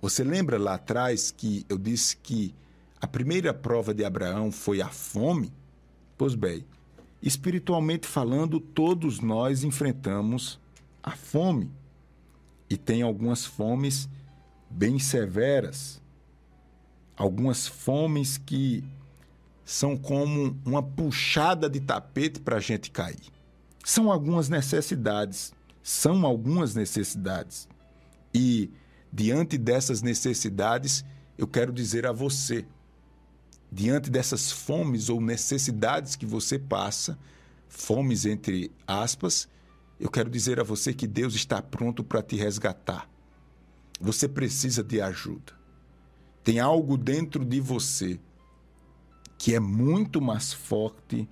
Você 0.00 0.24
lembra 0.24 0.58
lá 0.58 0.74
atrás 0.74 1.30
que 1.30 1.64
eu 1.68 1.76
disse 1.76 2.16
que 2.16 2.54
a 3.00 3.06
primeira 3.06 3.52
prova 3.52 3.92
de 3.94 4.04
Abraão 4.04 4.50
foi 4.50 4.80
a 4.80 4.88
fome? 4.88 5.52
Pois 6.16 6.34
bem, 6.34 6.64
espiritualmente 7.22 8.06
falando, 8.06 8.60
todos 8.60 9.20
nós 9.20 9.64
enfrentamos 9.64 10.58
a 11.02 11.12
fome. 11.12 11.70
E 12.70 12.76
tem 12.76 13.02
algumas 13.02 13.44
fomes 13.44 14.08
bem 14.70 14.98
severas, 15.00 16.00
algumas 17.16 17.66
fomes 17.66 18.38
que 18.38 18.84
são 19.64 19.96
como 19.96 20.56
uma 20.64 20.82
puxada 20.82 21.68
de 21.68 21.80
tapete 21.80 22.40
para 22.40 22.56
a 22.56 22.60
gente 22.60 22.90
cair. 22.90 23.20
São 23.84 24.10
algumas 24.10 24.48
necessidades, 24.48 25.52
são 25.82 26.24
algumas 26.24 26.74
necessidades. 26.74 27.68
E 28.32 28.70
diante 29.12 29.58
dessas 29.58 30.00
necessidades, 30.00 31.04
eu 31.36 31.48
quero 31.48 31.72
dizer 31.72 32.06
a 32.06 32.12
você, 32.12 32.64
diante 33.70 34.10
dessas 34.10 34.52
fomes 34.52 35.08
ou 35.08 35.20
necessidades 35.20 36.14
que 36.14 36.26
você 36.26 36.58
passa, 36.58 37.18
fomes 37.68 38.26
entre 38.26 38.70
aspas, 38.86 39.48
eu 40.00 40.08
quero 40.10 40.30
dizer 40.30 40.58
a 40.58 40.62
você 40.62 40.94
que 40.94 41.06
Deus 41.06 41.34
está 41.34 41.60
pronto 41.60 42.02
para 42.02 42.22
te 42.22 42.34
resgatar. 42.34 43.08
Você 44.00 44.26
precisa 44.26 44.82
de 44.82 44.98
ajuda. 44.98 45.52
Tem 46.42 46.58
algo 46.58 46.96
dentro 46.96 47.44
de 47.44 47.60
você 47.60 48.18
que 49.36 49.54
é 49.54 49.60
muito 49.60 50.20
mais 50.20 50.54
forte 50.54 51.28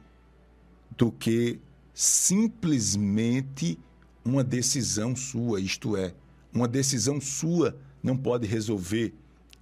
do 0.96 1.10
que 1.10 1.58
simplesmente 1.94 3.78
uma 4.22 4.44
decisão 4.44 5.16
sua, 5.16 5.60
isto 5.60 5.96
é, 5.96 6.14
uma 6.52 6.68
decisão 6.68 7.20
sua 7.20 7.74
não 8.02 8.16
pode 8.16 8.46
resolver 8.46 9.14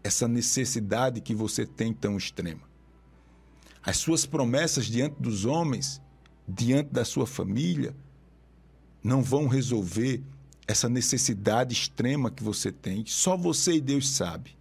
essa 0.02 0.26
necessidade 0.26 1.20
que 1.20 1.34
você 1.34 1.64
tem 1.64 1.92
tão 1.92 2.16
extrema. 2.16 2.62
As 3.82 3.98
suas 3.98 4.26
promessas 4.26 4.86
diante 4.86 5.20
dos 5.20 5.44
homens, 5.44 6.02
diante 6.48 6.90
da 6.90 7.04
sua 7.04 7.26
família, 7.26 7.94
não 9.06 9.22
vão 9.22 9.46
resolver 9.46 10.20
essa 10.66 10.88
necessidade 10.88 11.72
extrema 11.72 12.28
que 12.28 12.42
você 12.42 12.72
tem. 12.72 13.04
Só 13.06 13.36
você 13.36 13.74
e 13.74 13.80
Deus 13.80 14.10
sabe. 14.10 14.56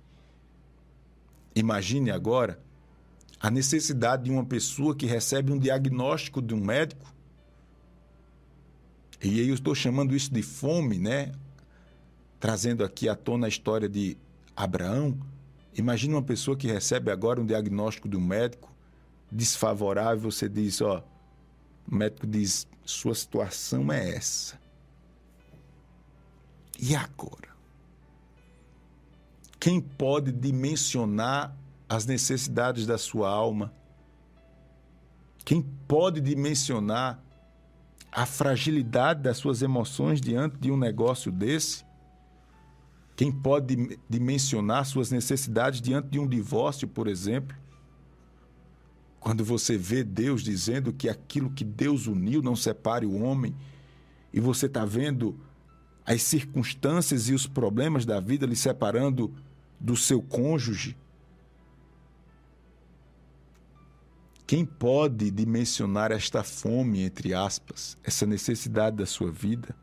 Imagine 1.55 2.11
agora 2.11 2.59
a 3.39 3.49
necessidade 3.49 4.25
de 4.25 4.31
uma 4.31 4.45
pessoa 4.45 4.95
que 4.95 5.07
recebe 5.07 5.51
um 5.51 5.57
diagnóstico 5.57 6.43
de 6.43 6.53
um 6.53 6.59
médico. 6.59 7.11
E 9.19 9.39
aí 9.39 9.47
eu 9.47 9.55
estou 9.55 9.73
chamando 9.73 10.15
isso 10.15 10.31
de 10.31 10.43
fome, 10.43 10.99
né? 10.99 11.31
Trazendo 12.39 12.83
aqui 12.83 13.09
à 13.09 13.15
tona 13.15 13.47
a 13.47 13.49
história 13.49 13.89
de 13.89 14.15
Abraão. 14.55 15.17
Imagina 15.75 16.17
uma 16.17 16.21
pessoa 16.21 16.55
que 16.55 16.67
recebe 16.67 17.09
agora 17.09 17.41
um 17.41 17.45
diagnóstico 17.45 18.07
de 18.07 18.15
um 18.15 18.21
médico 18.21 18.71
desfavorável, 19.31 20.29
você 20.31 20.47
diz, 20.47 20.81
ó, 20.81 21.03
o 21.91 21.95
médico 21.95 22.27
diz, 22.27 22.67
sua 22.85 23.15
situação 23.15 23.91
é 23.91 24.15
essa. 24.15 24.59
E 26.79 26.95
agora? 26.95 27.49
Quem 29.59 29.81
pode 29.81 30.31
dimensionar 30.31 31.55
as 31.89 32.05
necessidades 32.05 32.85
da 32.85 32.97
sua 32.97 33.29
alma? 33.29 33.73
Quem 35.43 35.61
pode 35.87 36.21
dimensionar 36.21 37.19
a 38.11 38.25
fragilidade 38.25 39.21
das 39.21 39.37
suas 39.37 39.61
emoções 39.61 40.21
diante 40.21 40.57
de 40.57 40.71
um 40.71 40.77
negócio 40.77 41.31
desse? 41.31 41.83
Quem 43.15 43.31
pode 43.31 43.97
dimensionar 44.09 44.85
suas 44.85 45.09
necessidades 45.09 45.81
diante 45.81 46.09
de 46.09 46.19
um 46.19 46.27
divórcio, 46.27 46.87
por 46.87 47.07
exemplo? 47.07 47.55
Quando 49.25 49.43
você 49.43 49.75
vê 49.75 50.03
Deus 50.03 50.43
dizendo 50.43 50.93
que 50.93 51.09
aquilo 51.09 51.49
que 51.49 51.63
Deus 51.63 52.05
uniu 52.05 52.43
não 52.43 52.55
separe 52.55 53.07
o 53.07 53.23
homem, 53.23 53.55
e 54.31 54.39
você 54.39 54.67
está 54.67 54.85
vendo 54.85 55.35
as 56.05 56.21
circunstâncias 56.21 57.27
e 57.27 57.33
os 57.33 57.47
problemas 57.47 58.05
da 58.05 58.19
vida 58.19 58.45
lhe 58.45 58.55
separando 58.55 59.33
do 59.79 59.97
seu 59.97 60.21
cônjuge, 60.21 60.95
quem 64.45 64.63
pode 64.63 65.31
dimensionar 65.31 66.11
esta 66.11 66.43
fome, 66.43 67.01
entre 67.01 67.33
aspas, 67.33 67.97
essa 68.03 68.27
necessidade 68.27 68.97
da 68.97 69.07
sua 69.07 69.31
vida? 69.31 69.75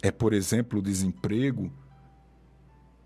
É, 0.00 0.10
por 0.10 0.32
exemplo, 0.32 0.78
o 0.78 0.82
desemprego, 0.82 1.70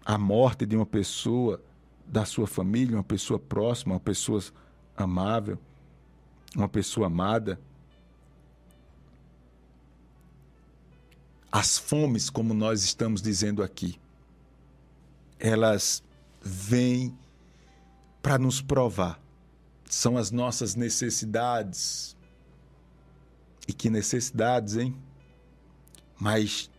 a 0.05 0.17
morte 0.17 0.65
de 0.65 0.77
uma 0.77 0.87
pessoa 0.87 1.61
da 2.07 2.25
sua 2.25 2.47
família, 2.47 2.97
uma 2.97 3.03
pessoa 3.03 3.41
próxima, 3.41 3.95
uma 3.95 4.01
pessoa 4.01 4.41
amável, 4.97 5.59
uma 6.55 6.69
pessoa 6.69 7.07
amada. 7.07 7.61
As 11.51 11.79
fomes, 11.79 12.31
como 12.31 12.55
nós 12.55 12.83
estamos 12.83 13.23
dizendo 13.23 13.63
aqui, 13.63 13.99
elas 15.39 16.03
vêm 16.41 17.17
para 18.23 18.39
nos 18.39 18.61
provar. 18.61 19.21
São 19.85 20.17
as 20.17 20.31
nossas 20.31 20.75
necessidades. 20.75 22.17
E 23.69 23.73
que 23.73 23.91
necessidades, 23.91 24.77
hein? 24.77 24.97
Mas 26.19 26.71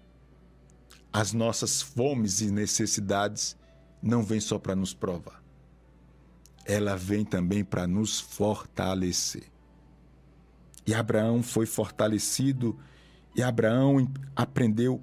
as 1.11 1.33
nossas 1.33 1.81
fomes 1.81 2.41
e 2.41 2.51
necessidades 2.51 3.55
não 4.01 4.23
vêm 4.23 4.39
só 4.39 4.57
para 4.59 4.75
nos 4.75 4.93
provar 4.93 5.41
ela 6.67 6.97
vem 6.97 7.23
também 7.23 7.63
para 7.63 7.87
nos 7.87 8.19
fortalecer. 8.19 9.45
E 10.85 10.93
Abraão 10.93 11.41
foi 11.41 11.65
fortalecido 11.65 12.77
e 13.33 13.41
Abraão 13.41 14.11
aprendeu 14.35 15.01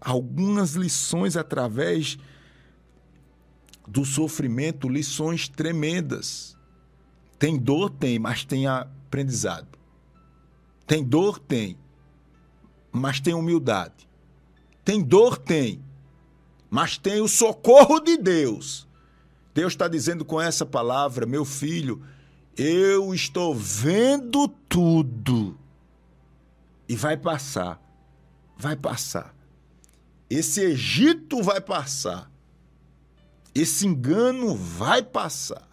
algumas 0.00 0.74
lições 0.74 1.36
através 1.36 2.16
do 3.86 4.04
sofrimento, 4.04 4.88
lições 4.88 5.48
tremendas. 5.48 6.56
Tem 7.38 7.58
dor, 7.58 7.90
tem, 7.90 8.18
mas 8.18 8.44
tem 8.44 8.68
aprendizado. 8.68 9.78
Tem 10.86 11.02
dor, 11.02 11.38
tem, 11.40 11.76
mas 12.92 13.18
tem 13.18 13.34
humildade. 13.34 14.08
Tem 14.84 15.02
dor, 15.02 15.38
tem, 15.38 15.82
mas 16.68 16.98
tem 16.98 17.20
o 17.20 17.28
socorro 17.28 17.98
de 17.98 18.16
Deus. 18.16 18.89
Deus 19.60 19.74
está 19.74 19.86
dizendo 19.86 20.24
com 20.24 20.40
essa 20.40 20.64
palavra, 20.64 21.26
meu 21.26 21.44
filho, 21.44 22.02
eu 22.56 23.14
estou 23.14 23.54
vendo 23.54 24.48
tudo. 24.48 25.54
E 26.88 26.96
vai 26.96 27.14
passar. 27.14 27.78
Vai 28.56 28.74
passar. 28.74 29.34
Esse 30.30 30.62
Egito 30.62 31.42
vai 31.42 31.60
passar. 31.60 32.30
Esse 33.54 33.86
engano 33.86 34.56
vai 34.56 35.02
passar. 35.02 35.68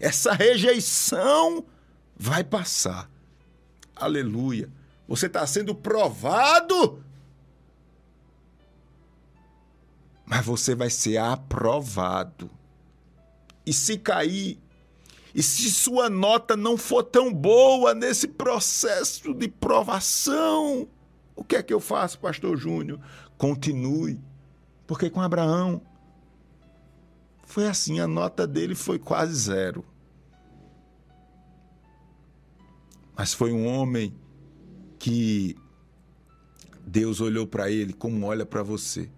Essa 0.00 0.32
rejeição 0.32 1.64
vai 2.16 2.42
passar. 2.42 3.08
Aleluia. 3.94 4.68
Você 5.06 5.26
está 5.26 5.46
sendo 5.46 5.76
provado, 5.76 7.04
mas 10.24 10.44
você 10.44 10.74
vai 10.74 10.90
ser 10.90 11.18
aprovado. 11.18 12.50
E 13.66 13.72
se 13.72 13.98
cair, 13.98 14.58
e 15.34 15.42
se 15.42 15.70
sua 15.70 16.08
nota 16.08 16.56
não 16.56 16.78
for 16.78 17.02
tão 17.02 17.30
boa 17.30 17.92
nesse 17.94 18.26
processo 18.28 19.34
de 19.34 19.48
provação, 19.48 20.88
o 21.34 21.44
que 21.44 21.56
é 21.56 21.62
que 21.62 21.74
eu 21.74 21.80
faço, 21.80 22.18
pastor 22.18 22.56
Júnior? 22.56 22.98
Continue. 23.36 24.18
Porque 24.86 25.10
com 25.10 25.20
Abraão 25.20 25.82
foi 27.44 27.68
assim, 27.68 28.00
a 28.00 28.06
nota 28.08 28.46
dele 28.46 28.74
foi 28.74 28.98
quase 28.98 29.34
zero. 29.34 29.84
Mas 33.16 33.32
foi 33.32 33.52
um 33.52 33.66
homem 33.66 34.14
que 34.98 35.56
Deus 36.86 37.20
olhou 37.20 37.46
para 37.46 37.70
ele 37.70 37.92
como 37.92 38.26
olha 38.26 38.46
para 38.46 38.62
você. 38.62 39.10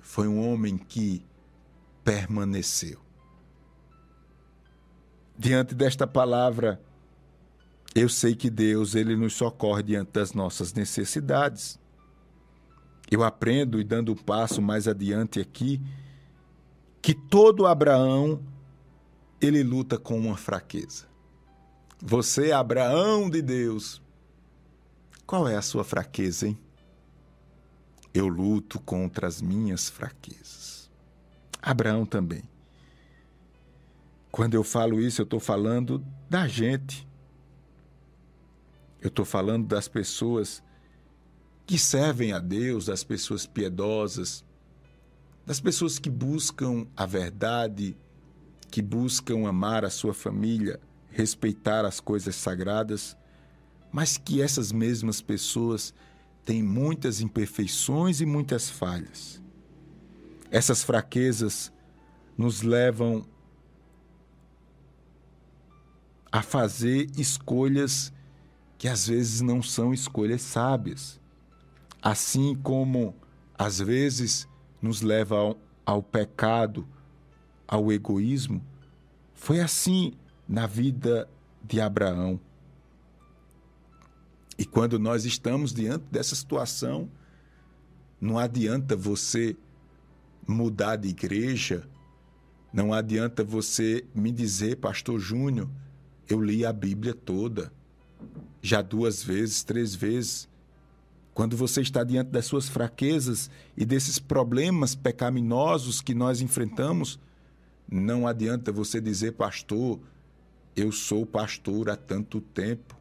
Foi 0.00 0.26
um 0.28 0.40
homem 0.46 0.76
que 0.76 1.24
permaneceu. 2.08 2.98
Diante 5.38 5.74
desta 5.74 6.06
palavra, 6.06 6.80
eu 7.94 8.08
sei 8.08 8.34
que 8.34 8.48
Deus 8.48 8.94
ele 8.94 9.14
nos 9.14 9.34
socorre 9.34 9.82
diante 9.82 10.12
das 10.12 10.32
nossas 10.32 10.72
necessidades. 10.72 11.78
Eu 13.10 13.22
aprendo 13.22 13.78
e 13.78 13.84
dando 13.84 14.12
um 14.12 14.16
passo 14.16 14.62
mais 14.62 14.88
adiante 14.88 15.38
aqui 15.38 15.82
que 17.02 17.12
todo 17.12 17.66
Abraão 17.66 18.42
ele 19.38 19.62
luta 19.62 19.98
com 19.98 20.18
uma 20.18 20.36
fraqueza. 20.38 21.06
Você, 22.00 22.52
Abraão 22.52 23.28
de 23.28 23.42
Deus, 23.42 24.00
qual 25.26 25.46
é 25.46 25.56
a 25.56 25.62
sua 25.62 25.84
fraqueza, 25.84 26.48
hein? 26.48 26.58
Eu 28.14 28.28
luto 28.28 28.80
contra 28.80 29.26
as 29.26 29.42
minhas 29.42 29.90
fraquezas. 29.90 30.77
Abraão 31.70 32.06
também. 32.06 32.42
Quando 34.30 34.54
eu 34.54 34.64
falo 34.64 35.00
isso, 35.00 35.20
eu 35.20 35.24
estou 35.24 35.40
falando 35.40 36.04
da 36.28 36.48
gente. 36.48 37.06
Eu 39.00 39.08
estou 39.08 39.24
falando 39.24 39.66
das 39.66 39.86
pessoas 39.86 40.62
que 41.66 41.78
servem 41.78 42.32
a 42.32 42.38
Deus, 42.38 42.86
das 42.86 43.04
pessoas 43.04 43.46
piedosas, 43.46 44.44
das 45.44 45.60
pessoas 45.60 45.98
que 45.98 46.08
buscam 46.08 46.86
a 46.96 47.04
verdade, 47.04 47.96
que 48.70 48.80
buscam 48.80 49.46
amar 49.46 49.84
a 49.84 49.90
sua 49.90 50.14
família, 50.14 50.80
respeitar 51.10 51.84
as 51.84 52.00
coisas 52.00 52.34
sagradas, 52.34 53.16
mas 53.92 54.16
que 54.16 54.40
essas 54.40 54.72
mesmas 54.72 55.20
pessoas 55.20 55.92
têm 56.44 56.62
muitas 56.62 57.20
imperfeições 57.20 58.22
e 58.22 58.26
muitas 58.26 58.70
falhas. 58.70 59.42
Essas 60.50 60.82
fraquezas 60.82 61.72
nos 62.36 62.62
levam 62.62 63.26
a 66.30 66.42
fazer 66.42 67.10
escolhas 67.18 68.12
que 68.76 68.86
às 68.86 69.08
vezes 69.08 69.40
não 69.40 69.62
são 69.62 69.92
escolhas 69.92 70.42
sábias. 70.42 71.20
Assim 72.00 72.54
como 72.54 73.14
às 73.58 73.78
vezes 73.78 74.48
nos 74.80 75.02
leva 75.02 75.36
ao, 75.36 75.58
ao 75.84 76.02
pecado, 76.02 76.86
ao 77.66 77.90
egoísmo, 77.90 78.62
foi 79.34 79.60
assim 79.60 80.14
na 80.48 80.66
vida 80.66 81.28
de 81.62 81.80
Abraão. 81.80 82.40
E 84.56 84.64
quando 84.64 84.98
nós 84.98 85.24
estamos 85.24 85.72
diante 85.72 86.04
dessa 86.10 86.34
situação, 86.34 87.10
não 88.20 88.38
adianta 88.38 88.96
você 88.96 89.56
mudar 90.48 90.96
de 90.96 91.08
igreja, 91.08 91.86
não 92.72 92.92
adianta 92.92 93.44
você 93.44 94.04
me 94.14 94.32
dizer, 94.32 94.76
Pastor 94.76 95.20
Júnior, 95.20 95.68
eu 96.26 96.40
li 96.40 96.64
a 96.64 96.72
Bíblia 96.72 97.12
toda, 97.12 97.70
já 98.62 98.80
duas 98.80 99.22
vezes, 99.22 99.62
três 99.62 99.94
vezes. 99.94 100.48
Quando 101.34 101.56
você 101.56 101.82
está 101.82 102.02
diante 102.02 102.30
das 102.30 102.46
suas 102.46 102.68
fraquezas 102.68 103.50
e 103.76 103.84
desses 103.84 104.18
problemas 104.18 104.94
pecaminosos 104.94 106.00
que 106.00 106.14
nós 106.14 106.40
enfrentamos, 106.40 107.20
não 107.90 108.26
adianta 108.26 108.72
você 108.72 109.00
dizer, 109.00 109.32
pastor, 109.32 110.00
eu 110.74 110.90
sou 110.90 111.24
pastor 111.26 111.90
há 111.90 111.96
tanto 111.96 112.40
tempo. 112.40 112.96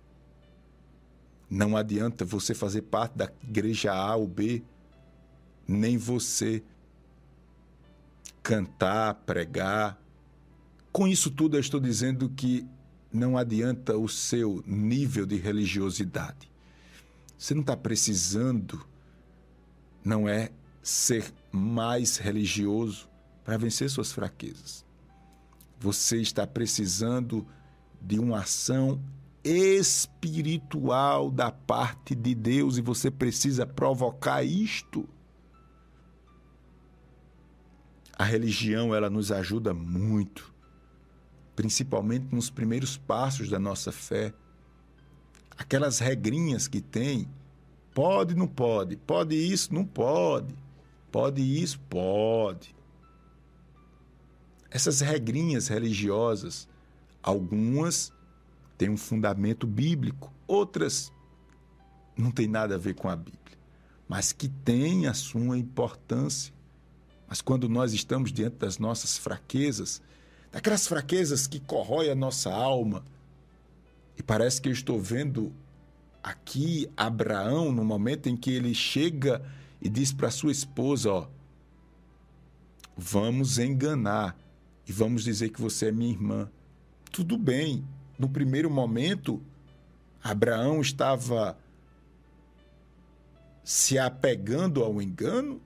Não 1.49 1.77
adianta 1.77 2.25
você 2.25 2.53
fazer 2.53 2.83
parte 2.83 3.17
da 3.17 3.31
igreja 3.41 3.93
A 3.93 4.15
ou 4.15 4.27
B, 4.27 4.61
nem 5.67 5.97
você 5.97 6.61
cantar, 8.47 9.13
pregar. 9.25 10.01
Com 10.89 11.05
isso 11.05 11.29
tudo, 11.29 11.57
eu 11.57 11.59
estou 11.59 11.81
dizendo 11.81 12.29
que 12.29 12.65
não 13.11 13.37
adianta 13.37 13.97
o 13.97 14.07
seu 14.07 14.63
nível 14.65 15.25
de 15.25 15.35
religiosidade. 15.35 16.49
Você 17.37 17.53
não 17.53 17.59
está 17.59 17.75
precisando 17.75 18.87
não 20.01 20.29
é 20.29 20.49
ser 20.81 21.33
mais 21.51 22.15
religioso 22.15 23.09
para 23.43 23.57
vencer 23.57 23.89
suas 23.89 24.13
fraquezas. 24.13 24.85
Você 25.77 26.21
está 26.21 26.47
precisando 26.47 27.45
de 28.01 28.17
uma 28.17 28.39
ação 28.39 29.03
espiritual 29.43 31.29
da 31.29 31.51
parte 31.51 32.15
de 32.15 32.33
Deus 32.33 32.77
e 32.77 32.81
você 32.81 33.11
precisa 33.11 33.65
provocar 33.65 34.41
isto. 34.41 35.07
A 38.17 38.23
religião 38.23 38.95
ela 38.95 39.11
nos 39.11 39.31
ajuda 39.31 39.75
muito, 39.75 40.51
principalmente 41.55 42.33
nos 42.33 42.49
primeiros 42.49 42.97
passos 42.97 43.47
da 43.47 43.59
nossa 43.59 43.91
fé. 43.91 44.33
Aquelas 45.55 45.99
regrinhas 45.99 46.67
que 46.67 46.81
tem, 46.81 47.29
pode, 47.93 48.33
não 48.35 48.47
pode, 48.47 48.95
pode 48.95 49.35
isso, 49.35 49.71
não 49.71 49.85
pode, 49.85 50.55
pode 51.11 51.41
isso, 51.41 51.79
pode. 51.81 52.75
Essas 54.71 54.99
regrinhas 55.01 55.67
religiosas, 55.67 56.67
algumas 57.21 58.11
têm 58.79 58.89
um 58.89 58.97
fundamento 58.97 59.67
bíblico, 59.67 60.33
outras 60.47 61.11
não 62.17 62.31
têm 62.31 62.47
nada 62.47 62.75
a 62.75 62.77
ver 62.79 62.95
com 62.95 63.09
a 63.09 63.15
Bíblia, 63.15 63.57
mas 64.09 64.33
que 64.33 64.49
têm 64.49 65.05
a 65.05 65.13
sua 65.13 65.57
importância. 65.57 66.56
Mas 67.27 67.41
quando 67.41 67.67
nós 67.67 67.93
estamos 67.93 68.31
diante 68.31 68.55
das 68.55 68.77
nossas 68.77 69.17
fraquezas, 69.17 70.01
daquelas 70.51 70.87
fraquezas 70.87 71.45
que 71.45 71.59
corroem 71.59 72.09
a 72.09 72.15
nossa 72.15 72.51
alma, 72.51 73.03
e 74.17 74.23
parece 74.23 74.61
que 74.61 74.69
eu 74.69 74.73
estou 74.73 74.99
vendo 74.99 75.53
aqui 76.23 76.89
Abraão 76.95 77.71
no 77.71 77.83
momento 77.85 78.27
em 78.27 78.35
que 78.35 78.51
ele 78.51 78.73
chega 78.73 79.41
e 79.81 79.89
diz 79.89 80.11
para 80.11 80.31
sua 80.31 80.51
esposa, 80.51 81.11
ó, 81.11 81.27
vamos 82.95 83.59
enganar 83.59 84.35
e 84.87 84.91
vamos 84.91 85.23
dizer 85.23 85.49
que 85.49 85.61
você 85.61 85.87
é 85.87 85.91
minha 85.91 86.11
irmã. 86.11 86.49
Tudo 87.11 87.37
bem. 87.37 87.85
No 88.17 88.27
primeiro 88.27 88.69
momento, 88.69 89.41
Abraão 90.23 90.81
estava 90.81 91.57
se 93.63 93.99
apegando 93.99 94.83
ao 94.83 95.01
engano 95.01 95.61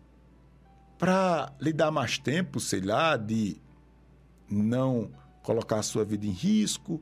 para 1.01 1.51
lhe 1.59 1.73
dar 1.73 1.89
mais 1.89 2.19
tempo, 2.19 2.59
sei 2.59 2.79
lá, 2.79 3.17
de 3.17 3.59
não 4.47 5.09
colocar 5.41 5.79
a 5.79 5.83
sua 5.83 6.05
vida 6.05 6.27
em 6.27 6.31
risco. 6.31 7.01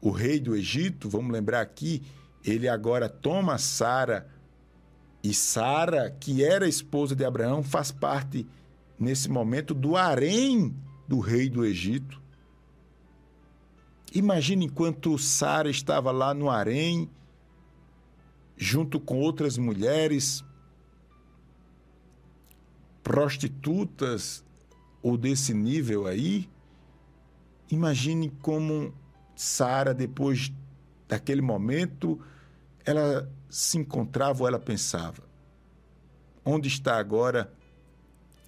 O 0.00 0.10
rei 0.10 0.40
do 0.40 0.56
Egito, 0.56 1.06
vamos 1.06 1.30
lembrar 1.30 1.60
aqui, 1.60 2.02
ele 2.42 2.66
agora 2.66 3.06
toma 3.06 3.58
Sara 3.58 4.26
e 5.22 5.34
Sara, 5.34 6.10
que 6.10 6.42
era 6.42 6.66
esposa 6.66 7.14
de 7.14 7.22
Abraão, 7.22 7.62
faz 7.62 7.92
parte 7.92 8.46
nesse 8.98 9.28
momento 9.28 9.74
do 9.74 9.94
harém 9.94 10.74
do 11.06 11.20
rei 11.20 11.50
do 11.50 11.66
Egito. 11.66 12.18
Imagine 14.14 14.64
enquanto 14.64 15.18
Sara 15.18 15.68
estava 15.68 16.10
lá 16.10 16.32
no 16.32 16.48
harém, 16.48 17.10
junto 18.56 18.98
com 18.98 19.20
outras 19.20 19.58
mulheres, 19.58 20.42
prostitutas 23.02 24.44
ou 25.02 25.16
desse 25.16 25.54
nível 25.54 26.06
aí. 26.06 26.48
Imagine 27.70 28.30
como 28.42 28.94
Sara, 29.34 29.94
depois 29.94 30.52
daquele 31.08 31.40
momento, 31.40 32.20
ela 32.84 33.30
se 33.48 33.78
encontrava 33.78 34.42
ou 34.42 34.48
ela 34.48 34.58
pensava: 34.58 35.22
onde 36.44 36.68
está 36.68 36.98
agora 36.98 37.52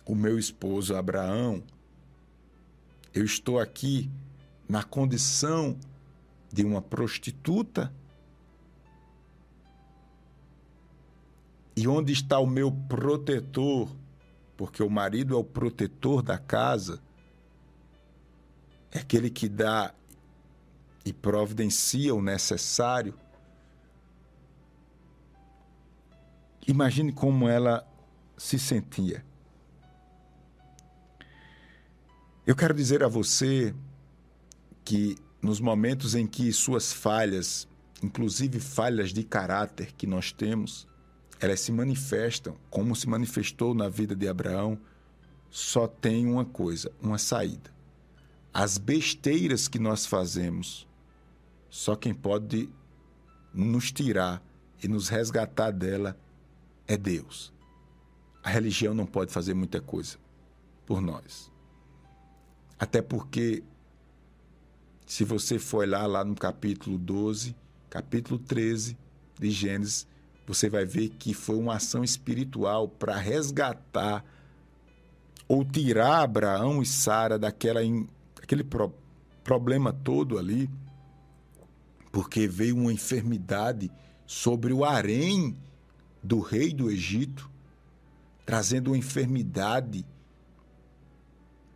o 0.05 0.15
meu 0.15 0.39
esposo 0.39 0.95
Abraão? 0.95 1.63
Eu 3.15 3.25
estou 3.25 3.59
aqui 3.59 4.11
na 4.69 4.83
condição 4.83 5.79
de 6.53 6.65
uma 6.65 6.81
prostituta? 6.81 7.93
E 11.75 11.89
onde 11.89 12.13
está 12.13 12.39
o 12.39 12.47
meu 12.47 12.71
protetor? 12.71 13.89
Porque 14.63 14.81
o 14.81 14.89
marido 14.89 15.35
é 15.35 15.37
o 15.37 15.43
protetor 15.43 16.23
da 16.23 16.39
casa, 16.39 17.03
é 18.93 19.01
aquele 19.01 19.29
que 19.29 19.49
dá 19.49 19.93
e 21.05 21.13
providencia 21.13 22.15
o 22.15 22.23
necessário. 22.23 23.13
Imagine 26.65 27.13
como 27.13 27.49
ela 27.49 27.85
se 28.39 28.57
sentia. 28.57 29.27
Eu 32.47 32.55
quero 32.55 32.73
dizer 32.73 33.03
a 33.03 33.09
você 33.09 33.75
que 34.85 35.17
nos 35.43 35.59
momentos 35.59 36.15
em 36.15 36.25
que 36.25 36.53
suas 36.53 36.93
falhas, 36.93 37.67
inclusive 38.01 38.61
falhas 38.61 39.13
de 39.13 39.25
caráter 39.25 39.91
que 39.91 40.07
nós 40.07 40.31
temos, 40.31 40.87
elas 41.43 41.59
se 41.59 41.73
manifestam 41.73 42.57
como 42.71 42.95
se 42.95 43.09
manifestou 43.09 43.75
na 43.75 43.89
vida 43.89 44.15
de 44.15 44.29
Abraão, 44.29 44.79
só 45.51 45.89
tem 45.89 46.25
uma 46.25 46.45
coisa, 46.45 46.93
uma 47.03 47.19
saída. 47.19 47.69
As 48.55 48.79
besteiras 48.79 49.67
que 49.67 49.81
nós 49.81 50.07
fazemos, 50.07 50.87
só 51.69 51.97
quem 51.97 52.15
pode 52.15 52.71
nos 53.53 53.91
tirar 53.91 54.41
e 54.81 54.87
nos 54.87 55.09
resgatar 55.09 55.73
dela 55.73 56.17
é 56.87 56.97
Deus. 56.97 57.53
A 58.41 58.49
religião 58.49 58.95
não 58.95 59.05
pode 59.05 59.33
fazer 59.33 59.53
muita 59.53 59.81
coisa 59.81 60.19
por 60.87 61.01
nós. 61.01 61.51
Até 62.79 63.03
porque, 63.03 63.65
se 65.07 65.25
você 65.25 65.59
for 65.59 65.89
lá, 65.89 66.07
lá 66.07 66.25
no 66.25 66.37
capítulo 66.37 66.97
12, 66.97 67.57
capítulo 67.91 68.39
13 68.39 68.97
de 69.41 69.51
Gênesis, 69.51 70.07
você 70.47 70.69
vai 70.69 70.85
ver 70.85 71.11
que 71.11 71.33
foi 71.35 71.57
uma 71.57 71.77
ação 71.77 72.03
espiritual 72.03 72.89
para 72.89 73.17
resgatar 73.17 74.25
ou 75.47 75.65
tirar 75.65 76.23
Abraão 76.23 76.83
e 76.83 76.87
Sara 76.87 77.39
daquela 77.39 77.81
aquele 78.43 78.65
pro, 78.65 78.93
problema 79.45 79.93
todo 79.93 80.39
ali, 80.39 80.69
porque 82.11 82.47
veio 82.47 82.77
uma 82.77 82.93
enfermidade 82.93 83.91
sobre 84.27 84.73
o 84.73 84.85
harém 84.85 85.57
do 86.23 86.41
rei 86.41 86.73
do 86.73 86.91
Egito, 86.91 87.51
trazendo 88.45 88.89
uma 88.89 88.99
enfermidade 88.99 90.05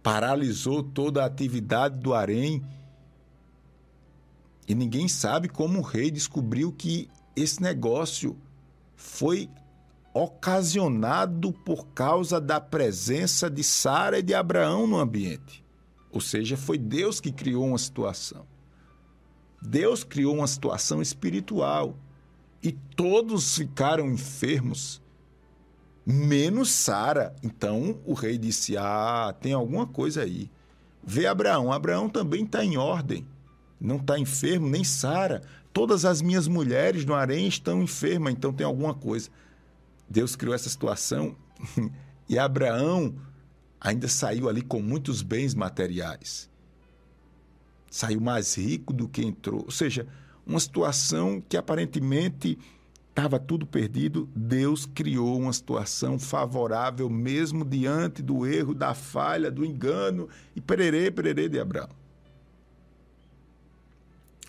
paralisou 0.07 0.85
toda 0.85 1.24
a 1.24 1.26
atividade 1.26 1.98
do 1.98 2.14
harém. 2.14 2.62
E 4.68 4.72
ninguém 4.72 5.09
sabe 5.09 5.48
como 5.48 5.81
o 5.81 5.83
rei 5.83 6.12
descobriu 6.12 6.70
que 6.70 7.11
esse 7.35 7.61
negócio 7.61 8.38
foi 8.97 9.49
ocasionado 10.13 11.53
por 11.53 11.89
causa 11.89 12.41
da 12.41 12.59
presença 12.59 13.51
de 13.51 13.63
Sara 13.63 14.19
e 14.19 14.23
de 14.23 14.35
Abraão 14.35 14.87
no 14.87 14.99
ambiente. 14.99 15.63
Ou 16.11 16.21
seja, 16.21 16.57
foi 16.57 16.79
Deus 16.79 17.21
que 17.21 17.31
criou 17.31 17.67
uma 17.67 17.79
situação. 17.79 18.47
Deus 19.61 20.03
criou 20.03 20.35
uma 20.35 20.47
situação 20.47 21.03
espiritual 21.03 21.97
e 22.63 22.73
todos 22.73 23.57
ficaram 23.57 24.11
enfermos 24.11 25.03
menos 26.07 26.71
Sara. 26.71 27.35
Então 27.43 28.01
o 28.07 28.15
rei 28.15 28.39
disse: 28.39 28.77
Ah, 28.79 29.35
tem 29.41 29.53
alguma 29.53 29.87
coisa 29.87 30.23
aí. 30.23 30.51
Vê 31.05 31.27
Abraão. 31.27 31.71
Abraão 31.71 32.09
também 32.09 32.45
está 32.45 32.65
em 32.65 32.77
ordem. 32.77 33.27
Não 33.81 33.97
está 33.97 34.19
enfermo, 34.19 34.69
nem 34.69 34.85
Sara. 34.85 35.43
Todas 35.73 36.05
as 36.05 36.23
minhas 36.23 36.49
mulheres 36.49 37.05
no 37.05 37.15
harém 37.15 37.47
estão 37.47 37.83
enfermas, 37.83 38.33
então 38.33 38.53
tem 38.53 38.67
alguma 38.67 38.95
coisa. 38.95 39.29
Deus 40.09 40.35
criou 40.35 40.55
essa 40.55 40.69
situação 40.69 41.37
e 42.29 42.39
Abraão 42.39 43.15
ainda 43.81 44.09
saiu 44.09 44.49
ali 44.49 44.62
com 44.62 44.81
muitos 44.81 45.23
bens 45.23 45.55
materiais. 45.55 46.51
Saiu 47.91 48.21
mais 48.21 48.57
rico 48.57 48.93
do 48.93 49.09
que 49.09 49.23
entrou. 49.23 49.65
Ou 49.65 49.71
seja, 49.71 50.07
uma 50.47 50.61
situação 50.61 51.43
que 51.47 51.57
aparentemente 51.57 52.59
estava 53.11 53.39
tudo 53.39 53.67
perdido, 53.67 54.29
Deus 54.37 54.85
criou 54.85 55.39
uma 55.39 55.53
situação 55.53 56.19
favorável 56.19 57.09
mesmo 57.09 57.65
diante 57.65 58.23
do 58.23 58.47
erro, 58.47 58.75
da 58.75 58.93
falha, 58.93 59.51
do 59.51 59.65
engano 59.65 60.29
e 60.55 60.61
pererê, 60.61 61.11
pererê 61.11 61.49
de 61.49 61.59
Abraão. 61.59 61.89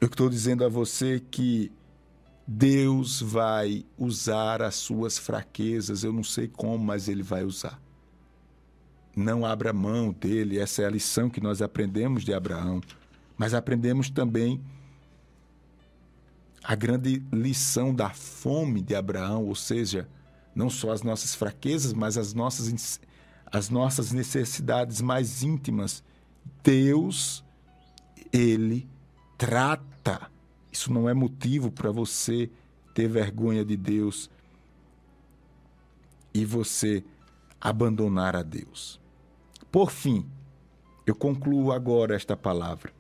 Eu 0.08 0.10
estou 0.10 0.30
dizendo 0.30 0.64
a 0.64 0.70
você 0.70 1.20
que 1.20 1.70
Deus 2.48 3.20
vai 3.22 3.86
usar 3.98 4.62
as 4.62 4.76
suas 4.76 5.18
fraquezas, 5.18 6.02
eu 6.02 6.14
não 6.14 6.24
sei 6.24 6.48
como, 6.48 6.82
mas 6.82 7.10
Ele 7.10 7.22
vai 7.22 7.44
usar. 7.44 7.78
Não 9.14 9.46
abra 9.46 9.74
mão 9.74 10.14
dele, 10.14 10.60
essa 10.60 10.82
é 10.82 10.86
a 10.86 10.90
lição 10.90 11.30
que 11.30 11.42
nós 11.42 11.62
aprendemos 11.62 12.24
de 12.24 12.34
Abraão, 12.34 12.80
mas 13.38 13.54
aprendemos 13.54 14.10
também 14.10 14.62
a 16.64 16.74
grande 16.74 17.22
lição 17.30 17.94
da 17.94 18.10
fome 18.10 18.82
de 18.82 18.96
Abraão, 18.96 19.44
ou 19.44 19.56
seja, 19.56 20.08
não 20.56 20.70
só 20.70 20.92
as 20.92 21.04
nossas 21.04 21.36
fraquezas, 21.36 21.92
mas 21.92 22.18
as 22.18 22.34
nossas, 22.34 23.02
as 23.46 23.70
nossas 23.70 24.14
necessidades 24.14 25.02
mais 25.02 25.44
íntimas. 25.44 26.02
Deus, 26.64 27.44
Ele 28.32 28.88
trata. 29.38 29.97
Isso 30.72 30.92
não 30.92 31.10
é 31.10 31.14
motivo 31.14 31.72
para 31.72 31.92
você 31.92 32.50
ter 32.94 33.08
vergonha 33.08 33.64
de 33.64 33.76
Deus 33.76 34.30
e 36.34 36.46
você 36.46 37.04
abandonar 37.60 38.36
a 38.36 38.44
Deus. 38.44 39.00
Por 39.72 39.92
fim, 39.92 40.26
eu 41.06 41.16
concluo 41.16 41.72
agora 41.72 42.16
esta 42.16 42.36
palavra. 42.36 42.94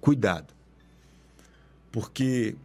Cuidado. 0.00 0.54
Porque 1.90 2.56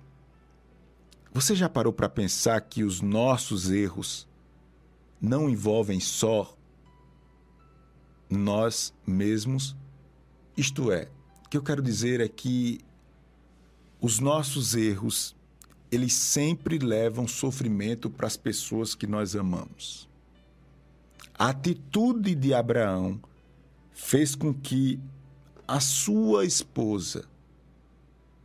você 1.33 1.55
já 1.55 1.67
parou 1.67 1.91
para 1.91 2.07
pensar 2.07 2.61
que 2.61 2.83
os 2.83 3.01
nossos 3.01 3.71
erros 3.71 4.27
não 5.19 5.49
envolvem 5.49 5.99
só 5.99 6.55
nós 8.29 8.93
mesmos? 9.05 9.75
Isto 10.55 10.91
é, 10.91 11.09
que 11.53 11.57
eu 11.57 11.61
quero 11.61 11.83
dizer 11.83 12.19
é 12.19 12.27
que 12.27 12.79
os 14.01 14.19
nossos 14.19 14.73
erros, 14.73 15.35
eles 15.91 16.11
sempre 16.13 16.79
levam 16.79 17.27
sofrimento 17.27 18.09
para 18.09 18.25
as 18.25 18.35
pessoas 18.35 18.95
que 18.95 19.05
nós 19.05 19.35
amamos. 19.35 20.09
A 21.37 21.49
atitude 21.49 22.33
de 22.33 22.55
Abraão 22.55 23.21
fez 23.91 24.33
com 24.33 24.51
que 24.51 24.99
a 25.67 25.79
sua 25.79 26.43
esposa 26.43 27.25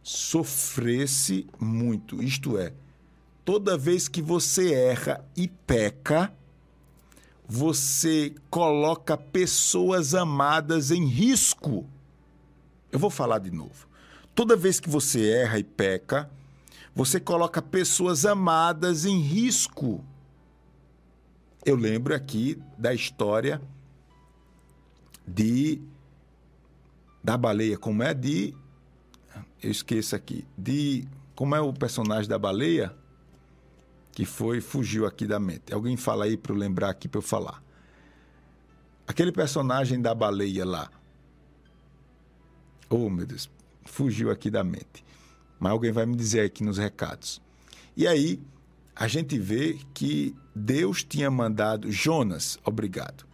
sofresse 0.02 1.46
muito. 1.58 2.22
Isto 2.22 2.58
é, 2.58 2.74
toda 3.42 3.78
vez 3.78 4.06
que 4.06 4.20
você 4.20 4.74
erra 4.74 5.24
e 5.34 5.48
peca, 5.48 6.30
você 7.48 8.34
coloca 8.50 9.16
pessoas 9.16 10.14
amadas 10.14 10.90
em 10.90 11.06
risco. 11.06 11.86
Eu 12.90 12.98
vou 12.98 13.10
falar 13.10 13.38
de 13.38 13.50
novo. 13.50 13.86
Toda 14.34 14.56
vez 14.56 14.78
que 14.80 14.88
você 14.88 15.30
erra 15.30 15.58
e 15.58 15.64
peca, 15.64 16.30
você 16.94 17.20
coloca 17.20 17.60
pessoas 17.60 18.24
amadas 18.24 19.04
em 19.04 19.20
risco. 19.20 20.04
Eu 21.64 21.76
lembro 21.76 22.14
aqui 22.14 22.60
da 22.76 22.94
história 22.94 23.60
de 25.26 25.80
da 27.22 27.36
baleia, 27.36 27.76
como 27.76 28.02
é 28.02 28.14
de 28.14 28.54
eu 29.62 29.70
esqueço 29.70 30.16
aqui, 30.16 30.46
de 30.56 31.06
como 31.34 31.54
é 31.54 31.60
o 31.60 31.72
personagem 31.72 32.28
da 32.28 32.38
baleia 32.38 32.94
que 34.12 34.24
foi 34.24 34.60
fugiu 34.60 35.06
aqui 35.06 35.26
da 35.26 35.38
mente. 35.38 35.72
Alguém 35.72 35.96
fala 35.96 36.24
aí 36.24 36.36
para 36.36 36.52
eu 36.52 36.56
lembrar 36.56 36.90
aqui 36.90 37.06
para 37.06 37.18
eu 37.18 37.22
falar. 37.22 37.62
Aquele 39.06 39.30
personagem 39.30 40.00
da 40.00 40.14
baleia 40.14 40.64
lá. 40.64 40.90
Oh, 42.90 43.10
meu 43.10 43.26
Deus, 43.26 43.50
fugiu 43.84 44.30
aqui 44.30 44.50
da 44.50 44.64
mente. 44.64 45.04
Mas 45.58 45.72
alguém 45.72 45.92
vai 45.92 46.06
me 46.06 46.16
dizer 46.16 46.40
aqui 46.40 46.62
nos 46.62 46.78
recados. 46.78 47.40
E 47.96 48.06
aí, 48.06 48.40
a 48.94 49.06
gente 49.06 49.38
vê 49.38 49.78
que 49.92 50.34
Deus 50.54 51.04
tinha 51.04 51.30
mandado 51.30 51.90
Jonas, 51.90 52.58
obrigado. 52.64 53.26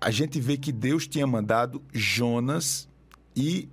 A 0.00 0.10
gente 0.10 0.40
vê 0.40 0.56
que 0.56 0.72
Deus 0.72 1.06
tinha 1.06 1.26
mandado 1.26 1.82
Jonas 1.92 2.88
e 3.36 3.68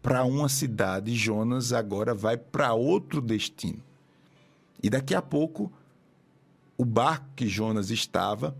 para 0.00 0.24
uma 0.24 0.48
cidade, 0.48 1.14
Jonas 1.14 1.72
agora 1.72 2.14
vai 2.14 2.36
para 2.36 2.72
outro 2.72 3.20
destino. 3.20 3.82
E 4.80 4.88
daqui 4.88 5.14
a 5.14 5.20
pouco, 5.20 5.72
o 6.78 6.84
barco 6.84 7.26
que 7.34 7.48
Jonas 7.48 7.90
estava 7.90 8.56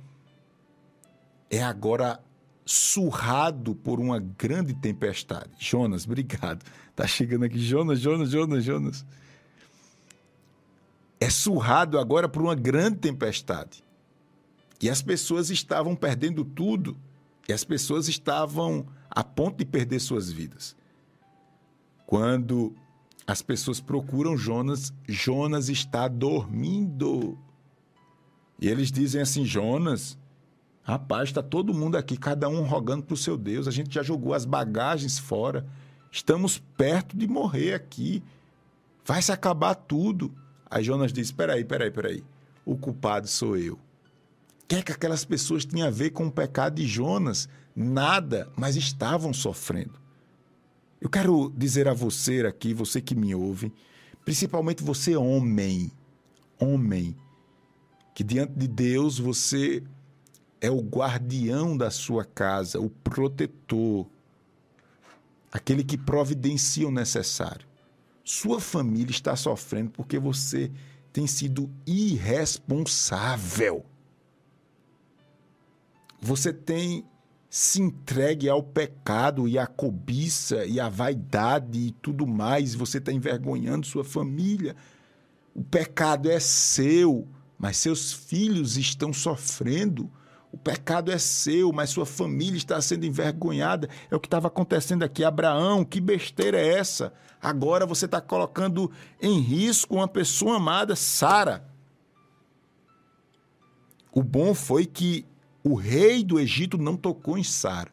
é 1.49 1.63
agora 1.63 2.21
surrado 2.67 3.77
por 3.77 4.01
uma 4.01 4.19
grande 4.19 4.75
tempestade. 4.75 5.51
Jonas, 5.57 6.05
obrigado. 6.05 6.65
Tá 6.97 7.07
chegando 7.07 7.45
aqui 7.45 7.61
Jonas, 7.61 8.01
Jonas, 8.01 8.29
Jonas, 8.29 8.65
Jonas. 8.65 9.07
É 11.21 11.31
surrado 11.31 11.99
agora 11.99 12.29
por 12.29 12.43
uma 12.43 12.57
grande 12.57 12.99
tempestade. 12.99 13.85
E 14.83 14.91
as 14.91 15.01
pessoas 15.01 15.49
estavam 15.49 15.95
perdendo 15.95 16.45
tudo. 16.45 16.97
E 17.49 17.53
as 17.53 17.63
pessoas 17.63 18.09
estavam 18.09 18.85
a 19.09 19.23
ponto 19.23 19.59
de 19.59 19.65
perder 19.65 20.01
suas 20.01 20.31
vidas. 20.31 20.77
Quando 22.05 22.75
as 23.27 23.43
pessoas 23.43 23.81
procuram 23.81 24.37
Jonas, 24.37 24.93
Jonas 25.09 25.69
está 25.69 26.09
dormindo. 26.09 27.39
E 28.61 28.69
eles 28.69 28.91
dizem 28.91 29.21
assim: 29.21 29.45
Jonas, 29.45 30.19
rapaz, 30.87 31.31
está 31.31 31.43
todo 31.43 31.75
mundo 31.75 31.97
aqui, 31.97 32.17
cada 32.17 32.49
um 32.49 32.63
rogando 32.63 33.03
para 33.03 33.15
o 33.15 33.17
seu 33.17 33.37
Deus. 33.37 33.67
A 33.67 33.73
gente 33.73 33.93
já 33.93 34.05
jogou 34.05 34.33
as 34.33 34.45
bagagens 34.45 35.19
fora. 35.19 35.67
Estamos 36.13 36.59
perto 36.77 37.17
de 37.17 37.27
morrer 37.27 37.75
aqui. 37.75 38.23
Vai 39.05 39.21
se 39.21 39.33
acabar 39.33 39.75
tudo. 39.75 40.33
Aí 40.71 40.85
Jonas 40.85 41.13
diz: 41.13 41.33
Peraí, 41.33 41.65
peraí, 41.65 41.91
peraí. 41.91 42.25
O 42.65 42.77
culpado 42.77 43.27
sou 43.27 43.57
eu. 43.57 43.75
O 43.75 43.79
que 44.69 44.77
é 44.77 44.83
que 44.83 44.93
aquelas 44.93 45.25
pessoas 45.25 45.65
tinham 45.65 45.89
a 45.89 45.91
ver 45.91 46.11
com 46.11 46.29
o 46.29 46.33
pecado 46.33 46.77
de 46.77 46.87
Jonas? 46.87 47.49
Nada, 47.75 48.49
mas 48.57 48.77
estavam 48.77 49.33
sofrendo. 49.33 49.95
Eu 51.01 51.11
quero 51.11 51.53
dizer 51.57 51.89
a 51.89 51.95
você 51.95 52.47
aqui, 52.47 52.73
você 52.73 53.01
que 53.01 53.15
me 53.15 53.35
ouve, 53.35 53.73
principalmente 54.25 54.83
você, 54.83 55.17
homem, 55.17 55.91
homem, 56.59 57.17
que 58.15 58.25
diante 58.25 58.55
de 58.55 58.67
Deus 58.67 59.19
você 59.19 59.83
é 60.61 60.71
o 60.71 60.81
guardião 60.81 61.77
da 61.77 61.91
sua 61.91 62.25
casa, 62.25 62.81
o 62.81 62.89
protetor, 62.91 64.07
aquele 65.53 65.85
que 65.85 65.99
providencia 65.99 66.87
o 66.89 66.93
necessário. 66.93 67.67
Sua 68.25 68.61
família 68.61 69.11
está 69.11 69.37
sofrendo 69.37 69.91
porque 69.91 70.19
você 70.19 70.71
tem 71.13 71.27
sido 71.27 71.71
irresponsável. 71.87 73.85
Você 76.21 76.53
tem 76.53 77.05
se 77.49 77.81
entregue 77.81 78.51
ao 78.51 78.63
pecado 78.63 79.49
e 79.49 79.59
à 79.59 79.67
cobiça 79.67 80.67
e 80.67 80.79
à 80.79 80.91
vaidade 80.91 81.79
e 81.79 81.91
tudo 81.91 82.27
mais, 82.27 82.75
você 82.75 82.99
está 82.99 83.11
envergonhando 83.11 83.87
sua 83.87 84.05
família. 84.05 84.77
O 85.55 85.65
pecado 85.65 86.31
é 86.31 86.39
seu, 86.39 87.27
mas 87.59 87.79
seus 87.79 88.13
filhos 88.13 88.77
estão 88.77 89.11
sofrendo. 89.11 90.11
O 90.57 90.59
pecado 90.59 91.13
é 91.13 91.19
seu, 91.19 91.71
mas 91.71 91.91
sua 91.91 92.07
família 92.07 92.57
está 92.57 92.81
sendo 92.81 93.05
envergonhada. 93.05 93.91
É 94.11 94.17
o 94.17 94.19
que 94.19 94.27
estava 94.27 94.49
acontecendo 94.49 95.03
aqui. 95.03 95.23
Abraão, 95.23 95.85
que 95.85 96.01
besteira 96.01 96.59
é 96.59 96.79
essa? 96.79 97.13
Agora 97.43 97.85
você 97.85 98.07
está 98.07 98.23
colocando 98.23 98.91
em 99.21 99.39
risco 99.39 99.97
uma 99.97 100.09
pessoa 100.09 100.57
amada, 100.57 100.97
Sara. 100.97 101.69
O 104.11 104.23
bom 104.23 104.55
foi 104.55 104.87
que 104.87 105.27
o 105.63 105.75
rei 105.75 106.25
do 106.25 106.41
Egito 106.41 106.79
não 106.79 106.97
tocou 106.97 107.37
em 107.37 107.45
Sara. 107.45 107.93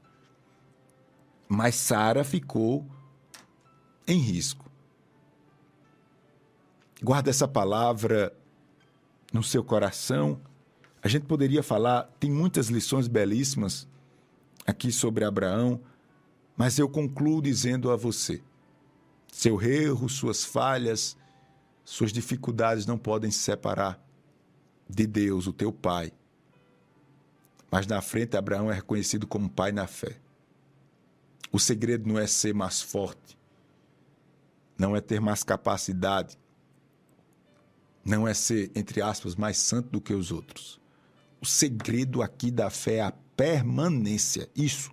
Mas 1.50 1.76
Sara 1.76 2.24
ficou 2.24 2.88
em 4.08 4.20
risco. 4.20 4.72
Guarda 7.04 7.30
essa 7.30 7.46
palavra 7.46 8.34
no 9.34 9.44
seu 9.44 9.66
coração. 9.66 10.40
A 11.04 11.08
gente 11.08 11.26
poderia 11.26 11.62
falar, 11.62 12.04
tem 12.20 12.32
muitas 12.32 12.68
lições 12.68 13.08
belíssimas 13.08 13.88
aqui 14.66 14.92
sobre 14.92 15.26
Abraão, 15.26 15.82
mas 16.56 16.80
eu 16.80 16.88
concluo 16.88 17.42
dizendo 17.42 17.92
a 17.92 17.96
você: 17.96 18.42
seu 19.32 19.62
erro, 19.62 20.08
suas 20.08 20.46
falhas, 20.46 21.18
suas 21.84 22.14
dificuldades 22.14 22.86
não 22.86 22.98
podem 22.98 23.30
se 23.30 23.40
separar 23.40 24.02
de 24.90 25.06
Deus, 25.06 25.48
o 25.48 25.54
teu 25.54 25.72
Pai 25.72 26.14
mas 27.74 27.88
na 27.88 28.04
frente, 28.04 28.38
Abraão 28.38 28.70
é 28.72 28.76
reconhecido 28.76 29.26
como 29.26 29.50
pai 29.50 29.72
na 29.72 29.88
fé. 29.88 30.20
O 31.52 31.60
segredo 31.60 32.08
não 32.08 32.20
é 32.20 32.28
ser 32.28 32.54
mais 32.54 32.84
forte, 32.84 33.36
não 34.78 34.96
é 34.96 35.02
ter 35.02 35.20
mais 35.20 35.44
capacidade, 35.44 36.38
não 38.06 38.28
é 38.28 38.34
ser, 38.36 38.72
entre 38.76 39.02
aspas, 39.02 39.36
mais 39.36 39.58
santo 39.58 39.90
do 39.90 40.00
que 40.00 40.14
os 40.14 40.32
outros. 40.32 40.80
O 41.44 41.46
segredo 41.46 42.22
aqui 42.22 42.50
da 42.50 42.70
fé 42.70 42.96
é 42.96 43.02
a 43.02 43.12
permanência. 43.12 44.50
Isso. 44.56 44.90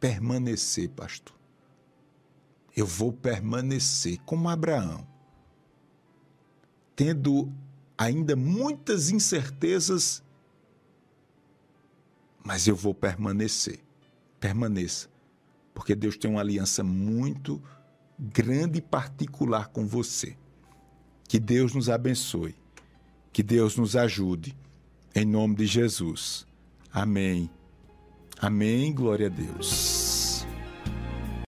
Permanecer, 0.00 0.90
pastor. 0.90 1.36
Eu 2.76 2.84
vou 2.84 3.12
permanecer 3.12 4.18
como 4.26 4.48
Abraão, 4.48 5.06
tendo 6.96 7.50
ainda 7.96 8.34
muitas 8.34 9.10
incertezas 9.10 10.22
mas 12.46 12.68
eu 12.68 12.76
vou 12.76 12.94
permanecer. 12.94 13.80
Permaneça. 14.38 15.08
Porque 15.74 15.96
Deus 15.96 16.16
tem 16.16 16.30
uma 16.30 16.40
aliança 16.40 16.84
muito 16.84 17.60
grande 18.16 18.78
e 18.78 18.82
particular 18.82 19.66
com 19.68 19.84
você. 19.84 20.36
Que 21.28 21.40
Deus 21.40 21.74
nos 21.74 21.90
abençoe. 21.90 22.54
Que 23.32 23.42
Deus 23.42 23.76
nos 23.76 23.96
ajude. 23.96 24.56
Em 25.16 25.24
nome 25.24 25.54
de 25.54 25.64
Jesus. 25.64 26.46
Amém. 26.92 27.48
Amém. 28.38 28.92
Glória 28.92 29.28
a 29.28 29.30
Deus. 29.30 30.05